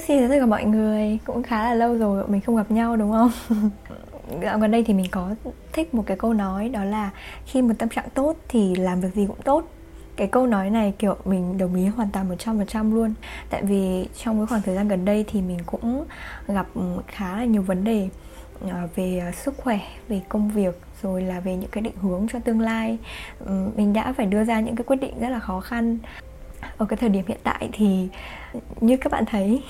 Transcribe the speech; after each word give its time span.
Xin 0.00 0.20
chào 0.20 0.28
tất 0.28 0.36
cả 0.40 0.46
mọi 0.46 0.64
người 0.64 1.18
Cũng 1.24 1.42
khá 1.42 1.64
là 1.64 1.74
lâu 1.74 1.94
rồi 1.94 2.24
mình 2.28 2.40
không 2.40 2.56
gặp 2.56 2.70
nhau 2.70 2.96
đúng 2.96 3.12
không? 3.12 3.30
Dạo 4.42 4.58
gần 4.58 4.70
đây 4.70 4.84
thì 4.84 4.94
mình 4.94 5.06
có 5.10 5.34
thích 5.72 5.94
một 5.94 6.02
cái 6.06 6.16
câu 6.16 6.34
nói 6.34 6.68
Đó 6.68 6.84
là 6.84 7.10
khi 7.46 7.62
một 7.62 7.74
tâm 7.78 7.88
trạng 7.88 8.08
tốt 8.14 8.36
thì 8.48 8.74
làm 8.74 9.00
việc 9.00 9.14
gì 9.14 9.26
cũng 9.26 9.42
tốt. 9.44 9.68
Cái 10.16 10.26
câu 10.26 10.46
nói 10.46 10.70
này 10.70 10.94
kiểu 10.98 11.16
mình 11.24 11.58
đồng 11.58 11.74
ý 11.74 11.86
hoàn 11.86 12.10
toàn 12.10 12.36
100% 12.36 12.94
luôn. 12.94 13.14
Tại 13.50 13.62
vì 13.64 14.08
trong 14.24 14.38
cái 14.38 14.46
khoảng 14.46 14.62
thời 14.62 14.74
gian 14.74 14.88
gần 14.88 15.04
đây 15.04 15.24
thì 15.28 15.42
mình 15.42 15.58
cũng 15.66 16.04
gặp 16.48 16.66
khá 17.06 17.36
là 17.36 17.44
nhiều 17.44 17.62
vấn 17.62 17.84
đề 17.84 18.08
à, 18.70 18.88
về 18.96 19.32
sức 19.36 19.54
khỏe, 19.56 19.80
về 20.08 20.20
công 20.28 20.50
việc 20.50 20.80
rồi 21.02 21.22
là 21.22 21.40
về 21.40 21.56
những 21.56 21.70
cái 21.70 21.82
định 21.82 21.96
hướng 22.00 22.26
cho 22.32 22.38
tương 22.38 22.60
lai. 22.60 22.98
Mình 23.76 23.92
đã 23.92 24.12
phải 24.12 24.26
đưa 24.26 24.44
ra 24.44 24.60
những 24.60 24.76
cái 24.76 24.84
quyết 24.84 25.00
định 25.00 25.20
rất 25.20 25.28
là 25.28 25.38
khó 25.38 25.60
khăn 25.60 25.98
ở 26.78 26.86
cái 26.86 26.96
thời 26.96 27.08
điểm 27.08 27.24
hiện 27.28 27.38
tại 27.42 27.68
thì 27.72 28.08
như 28.80 28.96
các 28.96 29.12
bạn 29.12 29.24
thấy 29.26 29.62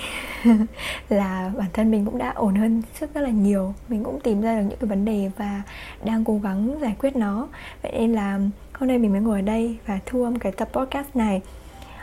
là 1.08 1.50
bản 1.58 1.68
thân 1.72 1.90
mình 1.90 2.04
cũng 2.04 2.18
đã 2.18 2.30
ổn 2.30 2.54
hơn 2.54 2.82
rất 3.00 3.14
rất 3.14 3.20
là 3.20 3.30
nhiều. 3.30 3.74
Mình 3.88 4.04
cũng 4.04 4.20
tìm 4.20 4.40
ra 4.40 4.60
được 4.60 4.66
những 4.68 4.78
cái 4.78 4.88
vấn 4.88 5.04
đề 5.04 5.30
và 5.36 5.62
đang 6.04 6.24
cố 6.24 6.38
gắng 6.38 6.78
giải 6.80 6.96
quyết 6.98 7.16
nó. 7.16 7.48
Vậy 7.82 7.92
nên 7.92 8.12
là 8.12 8.40
hôm 8.72 8.88
nay 8.88 8.98
mình 8.98 9.12
mới 9.12 9.20
ngồi 9.20 9.38
ở 9.38 9.42
đây 9.42 9.76
và 9.86 9.98
thu 10.06 10.24
âm 10.24 10.38
cái 10.38 10.52
tập 10.52 10.68
podcast 10.72 11.16
này. 11.16 11.42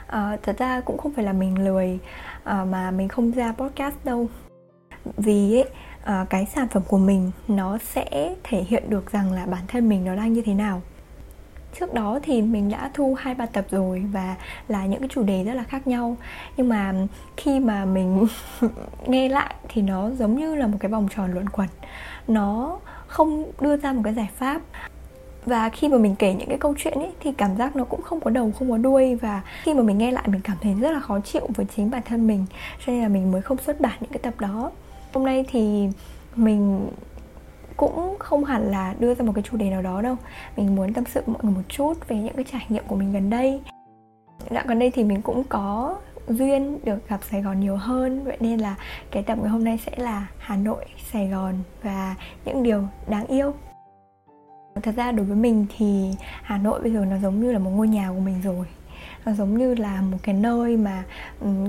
À, 0.06 0.36
thật 0.42 0.58
ra 0.58 0.80
cũng 0.80 0.98
không 0.98 1.12
phải 1.12 1.24
là 1.24 1.32
mình 1.32 1.64
lười 1.64 1.98
à, 2.44 2.64
mà 2.64 2.90
mình 2.90 3.08
không 3.08 3.30
ra 3.30 3.52
podcast 3.52 3.94
đâu. 4.04 4.28
Vì 5.16 5.56
ấy 5.56 5.68
à, 6.04 6.26
cái 6.30 6.46
sản 6.54 6.68
phẩm 6.68 6.82
của 6.88 6.98
mình 6.98 7.30
nó 7.48 7.78
sẽ 7.78 8.34
thể 8.44 8.62
hiện 8.62 8.90
được 8.90 9.12
rằng 9.12 9.32
là 9.32 9.46
bản 9.46 9.62
thân 9.68 9.88
mình 9.88 10.04
nó 10.04 10.16
đang 10.16 10.32
như 10.32 10.42
thế 10.42 10.54
nào 10.54 10.82
trước 11.80 11.94
đó 11.94 12.18
thì 12.22 12.42
mình 12.42 12.70
đã 12.70 12.90
thu 12.94 13.14
hai 13.18 13.34
ba 13.34 13.46
tập 13.46 13.64
rồi 13.70 14.04
và 14.12 14.34
là 14.68 14.86
những 14.86 15.00
cái 15.00 15.08
chủ 15.12 15.22
đề 15.22 15.44
rất 15.44 15.54
là 15.54 15.62
khác 15.62 15.86
nhau. 15.86 16.16
Nhưng 16.56 16.68
mà 16.68 16.94
khi 17.36 17.60
mà 17.60 17.84
mình 17.84 18.26
nghe 19.06 19.28
lại 19.28 19.54
thì 19.68 19.82
nó 19.82 20.10
giống 20.10 20.38
như 20.38 20.54
là 20.54 20.66
một 20.66 20.76
cái 20.80 20.90
vòng 20.90 21.08
tròn 21.16 21.32
luẩn 21.32 21.48
quẩn. 21.48 21.68
Nó 22.28 22.78
không 23.06 23.44
đưa 23.60 23.76
ra 23.76 23.92
một 23.92 24.00
cái 24.04 24.14
giải 24.14 24.28
pháp. 24.36 24.62
Và 25.46 25.68
khi 25.68 25.88
mà 25.88 25.98
mình 25.98 26.14
kể 26.16 26.34
những 26.34 26.48
cái 26.48 26.58
câu 26.58 26.74
chuyện 26.78 26.98
ấy, 26.98 27.10
thì 27.20 27.32
cảm 27.32 27.56
giác 27.56 27.76
nó 27.76 27.84
cũng 27.84 28.02
không 28.02 28.20
có 28.20 28.30
đầu, 28.30 28.52
không 28.58 28.70
có 28.70 28.78
đuôi. 28.78 29.14
Và 29.14 29.42
khi 29.62 29.74
mà 29.74 29.82
mình 29.82 29.98
nghe 29.98 30.10
lại, 30.10 30.24
mình 30.26 30.40
cảm 30.44 30.56
thấy 30.60 30.74
rất 30.74 30.90
là 30.90 31.00
khó 31.00 31.20
chịu 31.20 31.48
với 31.48 31.66
chính 31.76 31.90
bản 31.90 32.02
thân 32.04 32.26
mình. 32.26 32.46
Cho 32.86 32.92
nên 32.92 33.02
là 33.02 33.08
mình 33.08 33.32
mới 33.32 33.42
không 33.42 33.58
xuất 33.58 33.80
bản 33.80 33.98
những 34.00 34.10
cái 34.10 34.18
tập 34.18 34.34
đó. 34.38 34.70
Hôm 35.12 35.24
nay 35.24 35.44
thì 35.50 35.88
mình 36.36 36.88
cũng 37.76 38.16
không 38.18 38.44
hẳn 38.44 38.70
là 38.70 38.94
đưa 38.98 39.14
ra 39.14 39.24
một 39.24 39.32
cái 39.34 39.42
chủ 39.42 39.56
đề 39.56 39.70
nào 39.70 39.82
đó 39.82 40.02
đâu. 40.02 40.16
Mình 40.56 40.76
muốn 40.76 40.92
tâm 40.92 41.04
sự 41.04 41.22
mọi 41.26 41.38
người 41.42 41.52
một 41.52 41.62
chút 41.68 42.08
về 42.08 42.16
những 42.16 42.34
cái 42.34 42.44
trải 42.52 42.66
nghiệm 42.68 42.84
của 42.86 42.96
mình 42.96 43.12
gần 43.12 43.30
đây. 43.30 43.60
Dạo 44.50 44.64
gần 44.66 44.78
đây 44.78 44.90
thì 44.90 45.04
mình 45.04 45.22
cũng 45.22 45.44
có 45.44 45.96
duyên 46.28 46.78
được 46.84 47.08
gặp 47.08 47.20
Sài 47.30 47.42
Gòn 47.42 47.60
nhiều 47.60 47.76
hơn 47.76 48.24
Vậy 48.24 48.36
nên 48.40 48.58
là 48.58 48.74
cái 49.10 49.22
tập 49.22 49.38
ngày 49.40 49.48
hôm 49.48 49.64
nay 49.64 49.78
sẽ 49.86 49.92
là 49.96 50.26
Hà 50.38 50.56
Nội, 50.56 50.84
Sài 51.12 51.28
Gòn 51.28 51.54
và 51.82 52.14
những 52.44 52.62
điều 52.62 52.82
đáng 53.08 53.26
yêu. 53.26 53.54
Thật 54.82 54.92
ra 54.96 55.12
đối 55.12 55.26
với 55.26 55.36
mình 55.36 55.66
thì 55.76 56.14
Hà 56.42 56.58
Nội 56.58 56.80
bây 56.80 56.92
giờ 56.92 57.04
nó 57.04 57.16
giống 57.18 57.40
như 57.40 57.52
là 57.52 57.58
một 57.58 57.70
ngôi 57.70 57.88
nhà 57.88 58.08
của 58.08 58.20
mình 58.20 58.40
rồi. 58.44 58.66
Nó 59.24 59.32
giống 59.32 59.58
như 59.58 59.74
là 59.74 60.00
một 60.00 60.18
cái 60.22 60.34
nơi 60.34 60.76
mà 60.76 61.04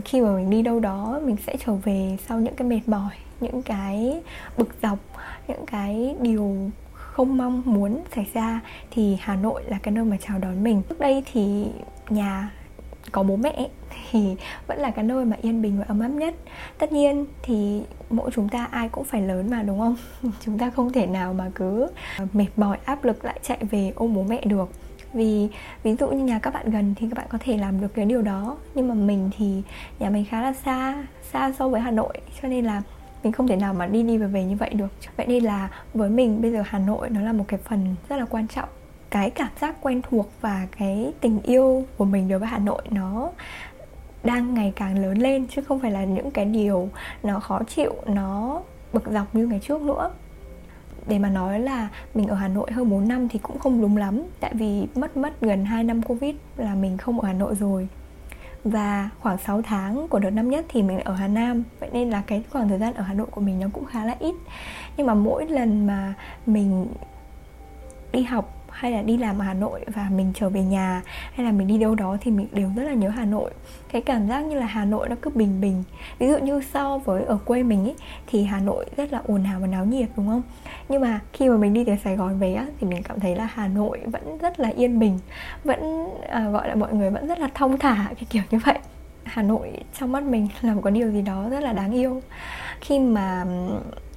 khi 0.06 0.22
mà 0.22 0.32
mình 0.36 0.50
đi 0.50 0.62
đâu 0.62 0.80
đó 0.80 1.20
mình 1.24 1.36
sẽ 1.48 1.56
trở 1.66 1.74
về 1.74 2.18
sau 2.28 2.40
những 2.40 2.56
cái 2.56 2.68
mệt 2.68 2.82
mỏi 2.88 3.12
những 3.40 3.62
cái 3.62 4.22
bực 4.58 4.70
dọc 4.82 5.00
những 5.48 5.66
cái 5.66 6.16
điều 6.22 6.72
không 6.94 7.38
mong 7.38 7.62
muốn 7.66 8.04
xảy 8.16 8.28
ra 8.34 8.62
thì 8.92 9.18
Hà 9.22 9.36
Nội 9.36 9.64
là 9.68 9.78
cái 9.84 9.92
nơi 9.92 10.06
mà 10.06 10.18
chào 10.28 10.40
đón 10.40 10.64
mình. 10.64 10.82
Trước 10.90 11.00
đây 11.00 11.24
thì 11.34 11.66
nhà 12.10 12.52
có 13.12 13.24
bố 13.24 13.36
mẹ 13.36 13.68
thì 14.12 14.36
vẫn 14.68 14.80
là 14.80 14.92
cái 14.92 15.04
nơi 15.06 15.26
mà 15.26 15.38
yên 15.42 15.62
bình 15.62 15.80
và 15.80 15.86
ấm 15.88 16.00
áp 16.00 16.08
nhất. 16.08 16.36
Tất 16.78 16.92
nhiên 16.92 17.26
thì 17.44 17.82
mỗi 18.10 18.32
chúng 18.32 18.50
ta 18.50 18.68
ai 18.72 18.90
cũng 18.90 19.04
phải 19.04 19.22
lớn 19.22 19.50
mà, 19.50 19.64
đúng 19.64 19.80
không? 19.80 19.96
Chúng 20.46 20.58
ta 20.58 20.70
không 20.70 20.92
thể 20.92 21.06
nào 21.06 21.34
mà 21.34 21.52
cứ 21.56 21.88
à, 22.18 22.26
mệt 22.34 22.48
mỏi, 22.58 22.78
áp 22.86 23.04
lực 23.04 23.26
lại 23.26 23.40
chạy 23.44 23.58
về 23.72 23.94
ôm 23.96 24.14
bố 24.14 24.24
mẹ 24.24 24.42
được. 24.46 24.70
Vì, 25.14 25.48
ví 25.84 25.96
dụ 25.96 26.10
như 26.10 26.24
nhà 26.24 26.40
các 26.40 26.54
bạn 26.54 26.70
gần 26.70 26.96
thì 26.98 27.08
các 27.10 27.18
bạn 27.18 27.28
có 27.30 27.38
thể 27.42 27.58
làm 27.58 27.82
được 27.82 27.94
cái 27.96 28.06
điều 28.06 28.22
đó. 28.22 28.58
Nhưng 28.76 28.88
mà 28.88 28.94
mình 28.94 29.30
thì 29.38 29.62
nhà 30.00 30.10
mình 30.10 30.26
khá 30.26 30.42
là 30.42 30.54
xa 30.54 31.04
xa 31.32 31.52
so 31.60 31.68
với 31.68 31.82
hà 31.82 31.92
nội, 31.92 32.14
cho 32.42 32.48
nên 32.48 32.66
là 32.66 32.82
mình 33.26 33.34
không 33.34 33.48
thể 33.48 33.56
nào 33.56 33.74
mà 33.74 33.88
đi 33.88 34.04
đi 34.04 34.18
về 34.18 34.28
về 34.28 34.44
như 34.44 34.56
vậy 34.56 34.70
được. 34.70 34.88
Vậy 35.18 35.28
nên 35.28 35.44
là 35.44 35.70
với 35.94 36.10
mình 36.10 36.42
bây 36.42 36.52
giờ 36.52 36.64
hà 36.66 36.80
nội 36.80 37.10
nó 37.10 37.22
là 37.22 37.34
một 37.34 37.46
cái 37.48 37.60
phần 37.60 37.96
rất 38.10 38.16
là 38.18 38.26
quan 38.26 38.48
trọng. 38.48 38.70
Cái 39.10 39.30
cảm 39.30 39.50
giác 39.62 39.76
quen 39.82 40.02
thuộc 40.10 40.32
và 40.42 40.68
cái 40.78 41.14
tình 41.22 41.40
yêu 41.44 41.86
của 41.98 42.06
mình 42.06 42.28
đối 42.28 42.40
với 42.40 42.48
hà 42.48 42.58
nội 42.58 42.82
nó 42.90 43.30
đang 44.24 44.54
ngày 44.54 44.74
càng 44.76 45.00
lớn 45.00 45.18
lên, 45.18 45.48
chứ 45.48 45.62
không 45.62 45.80
phải 45.80 45.92
là 45.92 46.04
những 46.04 46.32
cái 46.32 46.46
điều 46.46 46.90
nó 47.24 47.40
khó 47.40 47.60
chịu, 47.68 47.96
nó 48.08 48.62
bực 48.94 49.04
dọc 49.12 49.36
như 49.36 49.48
ngày 49.48 49.60
trước 49.64 49.82
nữa. 49.82 50.12
Để 51.08 51.20
mà 51.20 51.30
nói 51.30 51.60
là 51.60 51.90
mình 52.14 52.28
ở 52.28 52.36
Hà 52.36 52.48
Nội 52.48 52.72
hơn 52.72 52.90
4 52.90 53.08
năm 53.08 53.28
thì 53.30 53.40
cũng 53.40 53.60
không 53.60 53.82
đúng 53.82 53.98
lắm. 53.98 54.24
Tại 54.40 54.52
vì 54.54 54.88
mất 54.96 55.18
mất 55.18 55.42
gần 55.42 55.66
2 55.66 55.84
năm 55.84 56.02
Covid 56.02 56.36
là 56.58 56.76
mình 56.76 56.98
không 56.98 57.20
ở 57.20 57.28
Hà 57.28 57.34
Nội 57.34 57.56
rồi 57.56 57.88
và 58.66 59.10
khoảng 59.20 59.38
6 59.38 59.62
tháng 59.62 60.08
của 60.08 60.20
đợt 60.20 60.30
năm 60.30 60.50
nhất 60.50 60.66
thì 60.70 60.84
mình 60.84 61.00
ở 61.00 61.14
Hà 61.14 61.28
Nam. 61.28 61.64
Vậy 61.80 61.90
nên 61.94 62.10
là 62.10 62.24
cái 62.28 62.44
khoảng 62.50 62.70
thời 62.70 62.80
gian 62.80 62.94
ở 62.94 63.04
Hà 63.04 63.14
Nội 63.14 63.28
của 63.32 63.42
mình 63.42 63.60
nó 63.60 63.68
cũng 63.74 63.86
khá 63.86 64.06
là 64.06 64.16
ít. 64.20 64.36
Nhưng 64.98 65.08
mà 65.08 65.14
mỗi 65.14 65.48
lần 65.48 65.88
mà 65.88 66.14
mình 66.46 66.88
đi 68.12 68.24
học 68.24 68.55
hay 68.76 68.92
là 68.92 69.02
đi 69.02 69.18
làm 69.18 69.40
ở 69.40 69.46
Hà 69.46 69.54
Nội 69.54 69.86
và 69.88 70.08
mình 70.12 70.32
trở 70.36 70.50
về 70.50 70.62
nhà 70.62 71.02
hay 71.34 71.46
là 71.46 71.52
mình 71.52 71.68
đi 71.68 71.78
đâu 71.78 71.96
đó 71.96 72.18
thì 72.22 72.32
mình 72.32 72.48
đều 72.52 72.70
rất 72.76 72.84
là 72.84 72.94
nhớ 72.94 73.10
Hà 73.10 73.26
Nội. 73.26 73.52
Cái 73.92 74.02
cảm 74.02 74.28
giác 74.28 74.46
như 74.46 74.60
là 74.60 74.66
Hà 74.66 74.86
Nội 74.86 75.10
nó 75.10 75.16
cứ 75.22 75.32
bình 75.36 75.62
bình. 75.62 75.84
Ví 76.20 76.28
dụ 76.28 76.38
như 76.38 76.62
so 76.74 76.98
với 76.98 77.24
ở 77.24 77.38
quê 77.46 77.64
mình 77.64 77.86
ấy 77.86 77.96
thì 78.28 78.44
Hà 78.44 78.60
Nội 78.60 78.86
rất 78.98 79.14
là 79.14 79.22
ồn 79.28 79.44
ào 79.44 79.60
và 79.60 79.68
náo 79.68 79.86
nhiệt 79.86 80.10
đúng 80.18 80.28
không? 80.28 80.42
Nhưng 80.90 81.02
mà 81.02 81.20
khi 81.34 81.50
mà 81.50 81.58
mình 81.58 81.74
đi 81.74 81.84
từ 81.84 81.94
Sài 82.04 82.16
Gòn 82.16 82.40
về 82.40 82.54
á 82.54 82.66
thì 82.80 82.88
mình 82.88 83.04
cảm 83.04 83.20
thấy 83.20 83.36
là 83.36 83.50
Hà 83.54 83.68
Nội 83.68 84.00
vẫn 84.06 84.38
rất 84.38 84.60
là 84.60 84.70
yên 84.70 85.00
bình 85.00 85.20
vẫn 85.64 86.10
à, 86.30 86.50
gọi 86.50 86.70
là 86.70 86.76
mọi 86.76 86.94
người 86.94 87.10
vẫn 87.10 87.28
rất 87.28 87.40
là 87.40 87.50
thông 87.54 87.78
thả 87.78 88.08
cái 88.16 88.26
kiểu 88.30 88.44
như 88.52 88.60
vậy. 88.66 88.80
Hà 89.24 89.42
Nội 89.42 89.72
trong 90.00 90.12
mắt 90.12 90.24
mình 90.24 90.48
là 90.62 90.74
một 90.74 90.82
cái 90.84 90.92
điều 90.92 91.12
gì 91.12 91.22
đó 91.22 91.50
rất 91.50 91.60
là 91.60 91.74
đáng 91.74 91.92
yêu. 91.92 92.22
Khi 92.82 93.00
mà 93.00 93.46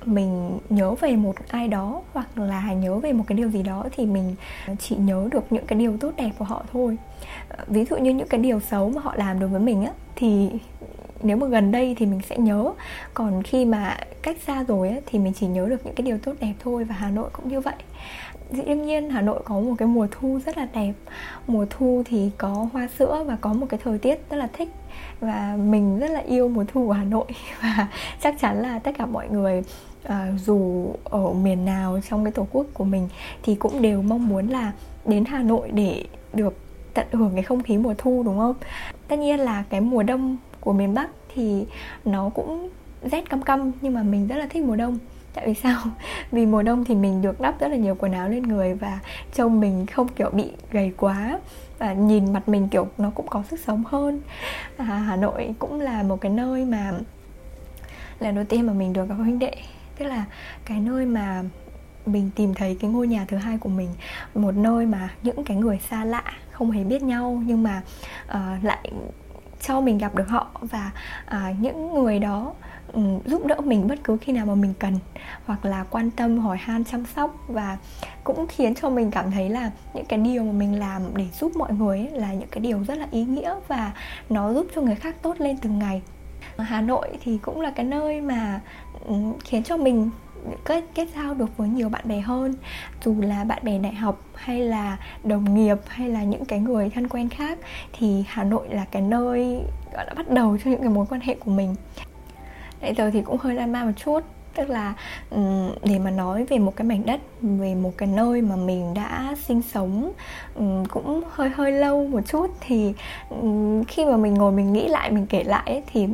mình 0.09 0.59
nhớ 0.69 0.95
về 0.95 1.17
một 1.17 1.35
ai 1.49 1.69
đó 1.69 2.03
hoặc 2.13 2.39
là 2.39 2.73
nhớ 2.73 2.99
về 2.99 3.13
một 3.13 3.25
cái 3.27 3.39
điều 3.39 3.51
gì 3.51 3.63
đó 3.63 3.85
thì 3.97 4.07
mình 4.07 4.35
chỉ 4.79 4.97
nhớ 4.97 5.29
được 5.33 5.53
những 5.53 5.67
cái 5.67 5.79
điều 5.79 5.97
tốt 5.97 6.13
đẹp 6.17 6.31
của 6.39 6.45
họ 6.45 6.65
thôi. 6.73 6.97
Ờ, 7.49 7.65
ví 7.67 7.85
dụ 7.85 7.97
như 7.97 8.11
những 8.11 8.29
cái 8.29 8.41
điều 8.41 8.61
xấu 8.61 8.91
mà 8.91 9.01
họ 9.01 9.15
làm 9.17 9.41
đối 9.41 9.49
với 9.49 9.61
mình 9.61 9.85
á 9.85 9.93
thì 10.17 10.51
nếu 11.23 11.37
mà 11.37 11.47
gần 11.47 11.71
đây 11.71 11.95
thì 11.99 12.07
mình 12.07 12.21
sẽ 12.29 12.39
nhớ. 12.39 12.73
Còn 13.15 13.43
khi 13.43 13.65
mà 13.65 13.97
cách 14.23 14.37
xa 14.47 14.65
rồi 14.65 14.89
á, 14.89 14.97
thì 15.07 15.19
mình 15.19 15.33
chỉ 15.33 15.47
nhớ 15.47 15.67
được 15.69 15.87
những 15.87 15.95
cái 15.95 16.05
điều 16.05 16.19
tốt 16.19 16.33
đẹp 16.41 16.55
thôi 16.61 16.85
và 16.85 16.95
hà 16.95 17.11
nội 17.11 17.31
cũng 17.33 17.49
như 17.49 17.61
vậy. 17.61 17.75
Dĩ 18.51 18.75
nhiên 18.75 19.11
Hà 19.11 19.21
Nội 19.21 19.41
có 19.45 19.61
một 19.61 19.75
cái 19.79 19.89
mùa 19.89 20.07
thu 20.11 20.41
rất 20.47 20.59
là 20.59 20.69
đẹp. 20.75 20.93
Mùa 21.47 21.67
thu 21.71 22.03
thì 22.07 22.31
có 22.39 22.69
hoa 22.73 22.89
sữa 22.99 23.25
và 23.27 23.37
có 23.41 23.53
một 23.53 23.67
cái 23.69 23.81
thời 23.85 23.99
tiết 23.99 24.31
rất 24.31 24.37
là 24.37 24.49
thích. 24.53 24.69
Và 25.21 25.57
mình 25.59 25.99
rất 25.99 26.11
là 26.11 26.21
yêu 26.21 26.49
mùa 26.49 26.65
thu 26.73 26.87
của 26.87 26.93
Hà 26.93 27.05
Nội. 27.05 27.27
Và 27.63 27.89
chắc 28.23 28.41
chắn 28.41 28.63
là 28.63 28.79
tất 28.79 28.93
cả 28.99 29.07
mọi 29.07 29.29
người 29.29 29.63
à, 30.05 30.33
dù 30.39 30.91
ở 31.05 31.33
miền 31.33 31.65
nào 31.65 32.01
trong 32.11 32.25
cái 32.25 32.33
tổ 32.33 32.47
quốc 32.53 32.67
của 32.75 32.85
mình 32.85 33.09
Thì 33.43 33.55
cũng 33.55 33.83
đều 33.83 34.03
mong 34.03 34.29
muốn 34.29 34.49
là 34.49 34.73
đến 35.05 35.25
Hà 35.25 35.43
Nội 35.43 35.71
để 35.71 36.05
được 36.33 36.55
tận 36.95 37.07
hưởng 37.13 37.31
cái 37.35 37.43
không 37.43 37.63
khí 37.63 37.79
mùa 37.79 37.95
thu 37.99 38.23
đúng 38.27 38.39
không? 38.39 38.55
Tất 39.09 39.19
nhiên 39.19 39.41
là 39.41 39.65
cái 39.71 39.81
mùa 39.81 40.03
đông 40.03 40.37
của 40.61 40.73
miền 40.73 40.95
Bắc 40.95 41.11
thì 41.35 41.67
nó 42.05 42.29
cũng 42.29 42.69
rét 43.03 43.31
căm 43.31 43.43
căm 43.43 43.73
nhưng 43.81 43.95
mà 43.95 44.03
mình 44.03 44.29
rất 44.29 44.37
là 44.37 44.47
thích 44.51 44.65
mùa 44.65 44.77
đông. 44.77 44.99
Tại 45.35 45.47
vì 45.47 45.55
sao? 45.55 45.81
Vì 46.33 46.47
mùa 46.47 46.63
đông 46.63 46.85
thì 46.85 46.95
mình 46.95 47.23
được 47.23 47.41
đắp 47.41 47.61
rất 47.61 47.69
là 47.69 47.77
nhiều 47.77 47.95
quần 47.95 48.13
áo 48.13 48.29
lên 48.29 48.43
người 48.43 48.75
và 48.75 48.99
trông 49.35 49.61
mình 49.61 49.87
không 49.87 50.09
kiểu 50.09 50.31
bị 50.31 50.51
gầy 50.71 50.93
quá. 50.97 51.41
Và 51.79 51.93
nhìn 51.93 52.33
mặt 52.33 52.49
mình 52.49 52.69
kiểu 52.69 52.87
nó 52.99 53.11
cũng 53.15 53.27
có 53.29 53.43
sức 53.51 53.61
sống 53.61 53.83
hơn. 53.87 54.21
À, 54.77 54.85
Hà 54.85 55.17
Nội 55.17 55.55
cũng 55.59 55.81
là 55.81 56.03
một 56.03 56.21
cái 56.21 56.33
nơi 56.33 56.65
mà 56.65 56.93
lần 58.21 58.35
đầu 58.35 58.45
tiên 58.45 58.67
mà 58.67 58.73
mình 58.73 58.93
được 58.93 59.09
gặp 59.09 59.15
huynh 59.15 59.39
đệ 59.39 59.53
tức 59.99 60.07
là 60.07 60.25
cái 60.65 60.81
nơi 60.81 61.07
mà 61.07 61.43
mình 62.07 62.31
tìm 62.37 62.55
thấy 62.55 62.77
cái 62.81 62.91
ngôi 62.91 63.09
nhà 63.09 63.25
thứ 63.29 63.37
hai 63.37 63.59
của 63.59 63.69
mình 63.69 63.89
một 64.35 64.55
nơi 64.55 64.87
mà 64.87 65.09
những 65.23 65.45
cái 65.45 65.57
người 65.57 65.81
xa 65.91 66.05
lạ 66.05 66.25
không 66.51 66.71
hề 66.71 66.85
biết 66.85 67.03
nhau 67.03 67.43
nhưng 67.47 67.63
mà 67.63 67.83
uh, 68.29 68.65
lại 68.65 68.93
cho 69.61 69.81
mình 69.81 69.99
gặp 69.99 70.15
được 70.15 70.29
họ 70.29 70.51
và 70.61 70.91
uh, 71.27 71.61
những 71.61 71.95
người 71.95 72.19
đó 72.19 72.53
um, 72.93 73.21
giúp 73.25 73.47
đỡ 73.47 73.61
mình 73.61 73.87
bất 73.87 73.99
cứ 74.05 74.17
khi 74.17 74.33
nào 74.33 74.47
mà 74.47 74.55
mình 74.55 74.75
cần 74.79 74.99
hoặc 75.47 75.65
là 75.65 75.85
quan 75.91 76.11
tâm 76.11 76.39
hỏi 76.39 76.57
han 76.57 76.85
chăm 76.85 77.05
sóc 77.17 77.37
và 77.49 77.79
cũng 78.25 78.47
khiến 78.47 78.75
cho 78.75 78.91
mình 78.91 79.11
cảm 79.11 79.31
thấy 79.31 79.49
là 79.49 79.71
những 79.95 80.05
cái 80.05 80.19
điều 80.19 80.45
mà 80.45 80.53
mình 80.53 80.79
làm 80.79 81.03
để 81.17 81.27
giúp 81.41 81.57
mọi 81.57 81.73
người 81.73 81.99
ấy 81.99 82.11
là 82.11 82.33
những 82.33 82.49
cái 82.51 82.61
điều 82.61 82.85
rất 82.85 82.99
là 82.99 83.07
ý 83.11 83.25
nghĩa 83.25 83.55
và 83.69 83.93
nó 84.29 84.53
giúp 84.53 84.67
cho 84.75 84.81
người 84.81 84.95
khác 84.95 85.17
tốt 85.23 85.35
lên 85.39 85.57
từng 85.57 85.79
ngày. 85.79 86.03
Hà 86.59 86.81
Nội 86.81 87.09
thì 87.25 87.39
cũng 87.43 87.61
là 87.61 87.71
cái 87.71 87.87
nơi 87.87 88.21
mà 88.21 88.61
Ừ, 89.09 89.15
khiến 89.45 89.63
cho 89.63 89.77
mình 89.77 90.11
kết 90.65 90.85
kết 90.95 91.09
giao 91.17 91.35
được 91.35 91.57
với 91.57 91.69
nhiều 91.69 91.89
bạn 91.89 92.09
bè 92.09 92.21
hơn. 92.21 92.55
Dù 93.05 93.21
là 93.21 93.45
bạn 93.45 93.59
bè 93.65 93.79
đại 93.79 93.95
học 93.95 94.19
hay 94.35 94.61
là 94.61 94.97
đồng 95.25 95.55
nghiệp 95.55 95.77
hay 95.87 96.09
là 96.09 96.23
những 96.23 96.45
cái 96.45 96.59
người 96.59 96.91
thân 96.91 97.09
quen 97.09 97.29
khác 97.29 97.59
thì 97.93 98.25
Hà 98.29 98.45
Nội 98.45 98.69
là 98.71 98.85
cái 98.91 99.03
nơi 99.03 99.61
gọi 99.93 100.07
là 100.07 100.15
bắt 100.17 100.31
đầu 100.31 100.59
cho 100.65 100.71
những 100.71 100.81
cái 100.81 100.89
mối 100.89 101.07
quan 101.11 101.21
hệ 101.21 101.35
của 101.35 101.51
mình. 101.51 101.75
Nãy 102.81 102.95
giờ 102.95 103.11
thì 103.11 103.23
cũng 103.23 103.39
hơi 103.39 103.55
lan 103.55 103.73
ma 103.73 103.85
một 103.85 103.93
chút 103.97 104.25
tức 104.55 104.71
là 104.71 104.95
ừ, 105.31 105.41
để 105.85 105.99
mà 105.99 106.11
nói 106.11 106.45
về 106.45 106.59
một 106.59 106.77
cái 106.77 106.87
mảnh 106.87 107.07
đất 107.07 107.21
về 107.43 107.75
một 107.75 107.93
cái 107.97 108.09
nơi 108.09 108.43
mà 108.43 108.57
mình 108.57 108.95
đã 108.95 109.35
sinh 109.47 109.63
sống 109.63 110.13
ừ, 110.55 110.65
cũng 110.89 111.23
hơi 111.31 111.49
hơi 111.49 111.73
lâu 111.73 112.07
một 112.07 112.21
chút 112.27 112.47
thì 112.61 112.93
khi 113.89 114.05
mà 114.05 114.17
mình 114.17 114.35
ngồi 114.35 114.53
mình 114.53 114.73
nghĩ 114.73 114.89
lại 114.89 115.11
mình 115.11 115.27
kể 115.27 115.45
lại 115.45 115.63
ấy, 115.67 115.83
thì 115.93 116.07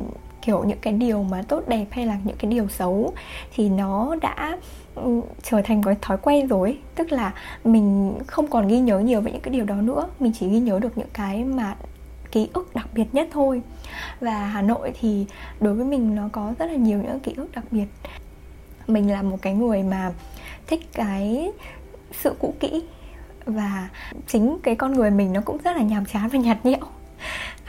kiểu 0.44 0.64
những 0.64 0.78
cái 0.80 0.92
điều 0.92 1.22
mà 1.22 1.42
tốt, 1.48 1.68
đẹp 1.68 1.86
hay 1.90 2.06
là 2.06 2.18
những 2.24 2.36
cái 2.36 2.50
điều 2.50 2.68
xấu 2.68 3.12
thì 3.54 3.68
nó 3.68 4.16
đã 4.20 4.58
ừ, 4.94 5.20
trở 5.42 5.62
thành 5.64 5.82
cái 5.82 5.96
thói 6.00 6.16
quen 6.22 6.46
rồi. 6.46 6.78
Tức 6.94 7.12
là 7.12 7.32
mình 7.64 8.14
không 8.26 8.46
còn 8.46 8.68
ghi 8.68 8.78
nhớ 8.78 8.98
nhiều 8.98 9.20
về 9.20 9.32
những 9.32 9.40
cái 9.40 9.54
điều 9.54 9.64
đó 9.64 9.74
nữa. 9.74 10.08
Mình 10.20 10.32
chỉ 10.38 10.48
ghi 10.48 10.58
nhớ 10.58 10.78
được 10.78 10.98
những 10.98 11.08
cái 11.12 11.44
mà 11.44 11.76
ký 12.32 12.48
ức 12.52 12.74
đặc 12.74 12.86
biệt 12.94 13.04
nhất 13.12 13.28
thôi. 13.32 13.62
Và 14.20 14.38
hà 14.38 14.62
nội 14.62 14.92
thì 15.00 15.26
đối 15.60 15.74
với 15.74 15.84
mình 15.84 16.14
nó 16.14 16.28
có 16.32 16.52
rất 16.58 16.66
là 16.66 16.76
nhiều 16.76 16.98
những 16.98 17.20
ký 17.20 17.34
ức 17.36 17.54
đặc 17.54 17.64
biệt. 17.70 17.86
Mình 18.86 19.10
là 19.10 19.22
một 19.22 19.36
cái 19.42 19.54
người 19.54 19.82
mà 19.82 20.12
thích 20.66 20.80
cái 20.92 21.52
sự 22.12 22.34
cũ 22.38 22.54
kỹ 22.60 22.82
và 23.46 23.88
chính 24.26 24.58
cái 24.62 24.74
con 24.74 24.92
người 24.92 25.10
mình 25.10 25.32
nó 25.32 25.40
cũng 25.44 25.58
rất 25.64 25.76
là 25.76 25.82
nhàm 25.82 26.04
chán 26.04 26.28
và 26.28 26.38
nhạt 26.38 26.66
nhẽo. 26.66 26.78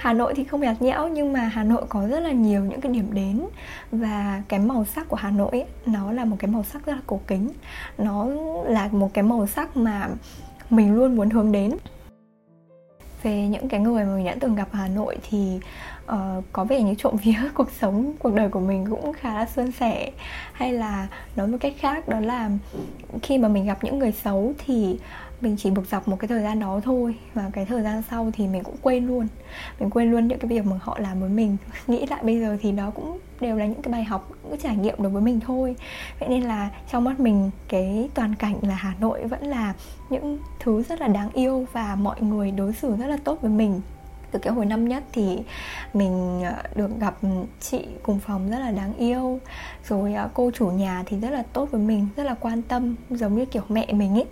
Hà 0.06 0.14
Nội 0.14 0.34
thì 0.36 0.44
không 0.44 0.62
nhạt 0.62 0.82
nhẽo 0.82 1.08
nhưng 1.08 1.34
mà 1.34 1.40
Hà 1.40 1.64
Nội 1.64 1.86
có 1.90 2.08
rất 2.08 2.20
là 2.20 2.32
nhiều 2.32 2.64
những 2.64 2.82
cái 2.82 2.92
điểm 2.92 3.14
đến. 3.14 3.46
Và 3.92 4.42
cái 4.48 4.60
màu 4.60 4.86
sắc 4.86 5.10
của 5.10 5.16
Hà 5.16 5.32
Nội 5.32 5.50
ấy, 5.52 5.66
nó 5.86 6.12
là 6.12 6.26
một 6.26 6.36
cái 6.40 6.52
màu 6.52 6.64
sắc 6.64 6.86
rất 6.86 6.94
là 6.94 7.02
cổ 7.08 7.20
kính. 7.28 7.50
Nó 7.98 8.28
là 8.66 8.90
một 8.92 9.14
cái 9.14 9.24
màu 9.24 9.48
sắc 9.48 9.78
mà 9.78 10.10
mình 10.70 10.96
luôn 10.96 11.16
muốn 11.16 11.30
hướng 11.30 11.52
đến. 11.52 11.72
Về 13.24 13.48
những 13.48 13.70
cái 13.70 13.80
người 13.80 14.06
mà 14.06 14.16
mình 14.16 14.26
đã 14.26 14.36
từng 14.40 14.56
gặp 14.56 14.68
ở 14.72 14.80
Hà 14.80 14.88
Nội 14.88 15.18
thì 15.30 15.60
uh, 16.12 16.44
có 16.52 16.64
vẻ 16.64 16.82
như 16.82 16.94
trộm 16.98 17.16
vía 17.24 17.40
cuộc 17.54 17.72
sống 17.72 18.14
cuộc 18.20 18.34
đời 18.34 18.50
của 18.50 18.60
mình 18.60 18.86
cũng 18.90 19.14
khá 19.14 19.34
là 19.34 19.46
suôn 19.46 19.72
sẻ. 19.72 20.12
Hay 20.54 20.74
là 20.74 21.08
nói 21.36 21.48
một 21.48 21.58
cách 21.60 21.74
khác 21.80 22.08
đó 22.08 22.20
là 22.20 22.50
khi 23.22 23.38
mà 23.38 23.48
mình 23.48 23.66
gặp 23.66 23.84
những 23.84 24.00
người 24.00 24.12
xấu 24.12 24.54
thì 24.66 25.00
mình 25.42 25.56
chỉ 25.58 25.70
bực 25.70 25.88
dọc 25.92 26.08
một 26.08 26.20
cái 26.20 26.28
thời 26.28 26.44
gian 26.44 26.60
đó 26.60 26.82
thôi. 26.84 27.16
Và 27.34 27.50
cái 27.54 27.66
thời 27.66 27.84
gian 27.84 28.02
sau 28.10 28.32
thì 28.34 28.48
mình 28.48 28.64
cũng 28.64 28.76
quên 28.82 29.08
luôn. 29.08 29.28
Mình 29.80 29.90
quên 29.90 30.12
luôn 30.12 30.28
những 30.28 30.40
cái 30.40 30.50
việc 30.50 30.66
mà 30.66 30.80
họ 30.82 31.00
làm 31.00 31.20
với 31.20 31.30
mình. 31.30 31.58
Nghĩ 31.88 32.06
lại 32.06 32.24
bây 32.24 32.40
giờ 32.40 32.58
thì 32.62 32.72
đó 32.72 32.92
cũng 32.96 33.20
đều 33.40 33.58
là 33.58 33.66
những 33.66 33.82
cái 33.82 33.92
bài 33.92 34.04
học, 34.04 34.30
những 34.44 34.52
cái 34.52 34.60
trải 34.64 34.76
nghiệm 34.76 34.96
đối 34.98 35.12
với 35.12 35.22
mình 35.22 35.40
thôi. 35.40 35.76
Vậy 36.20 36.30
nên 36.30 36.44
là 36.44 36.70
trong 36.92 37.04
mắt 37.04 37.20
mình, 37.20 37.52
cái 37.68 38.10
toàn 38.14 38.36
cảnh 38.36 38.56
là 38.62 38.76
hà 38.76 38.94
nội 39.00 39.24
vẫn 39.24 39.44
là 39.44 39.74
những 40.10 40.40
thứ 40.60 40.84
rất 40.84 41.02
là 41.02 41.08
đáng 41.08 41.30
yêu 41.34 41.66
và 41.72 41.96
mọi 41.96 42.22
người 42.22 42.52
đối 42.52 42.74
xử 42.74 42.96
rất 42.96 43.08
là 43.08 43.18
tốt 43.24 43.42
với 43.42 43.52
mình. 43.52 43.82
Từ 44.32 44.40
cái 44.40 44.54
hồi 44.54 44.66
năm 44.66 44.88
nhất 44.88 45.04
thì 45.12 45.40
mình 45.94 46.44
ờ, 46.44 46.64
được 46.76 47.00
gặp 47.00 47.16
chị 47.60 47.86
cùng 48.04 48.20
phòng 48.20 48.50
rất 48.50 48.60
là 48.60 48.72
đáng 48.72 48.94
yêu. 48.98 49.40
Rồi 49.88 50.14
ờ, 50.14 50.30
cô 50.34 50.52
chủ 50.52 50.68
nhà 50.68 51.04
thì 51.06 51.20
rất 51.20 51.30
là 51.30 51.44
tốt 51.54 51.72
với 51.72 51.82
mình, 51.82 52.08
rất 52.16 52.24
là 52.24 52.34
quan 52.34 52.62
tâm, 52.62 52.96
giống 53.10 53.36
như 53.36 53.46
kiểu 53.46 53.64
mẹ 53.70 53.94
mình 53.94 54.14
ấy 54.14 54.26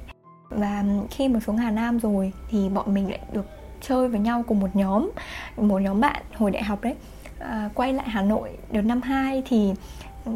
và 0.56 0.84
khi 1.10 1.28
mà 1.28 1.40
xuống 1.40 1.58
Hà 1.58 1.72
Nam 1.72 2.00
rồi 2.00 2.32
thì 2.50 2.70
bọn 2.70 2.94
mình 2.94 3.10
lại 3.10 3.20
được 3.34 3.46
chơi 3.82 4.08
với 4.08 4.20
nhau 4.20 4.44
cùng 4.48 4.60
một 4.60 4.70
nhóm 4.76 5.12
một 5.58 5.80
nhóm 5.80 6.02
bạn 6.02 6.22
hồi 6.34 6.52
đại 6.52 6.64
học 6.64 6.82
đấy. 6.82 6.96
À, 7.40 7.70
quay 7.74 7.94
lại 7.94 8.10
Hà 8.10 8.22
Nội 8.22 8.50
đợt 8.72 8.82
năm 8.82 9.02
2 9.02 9.44
thì 9.46 9.74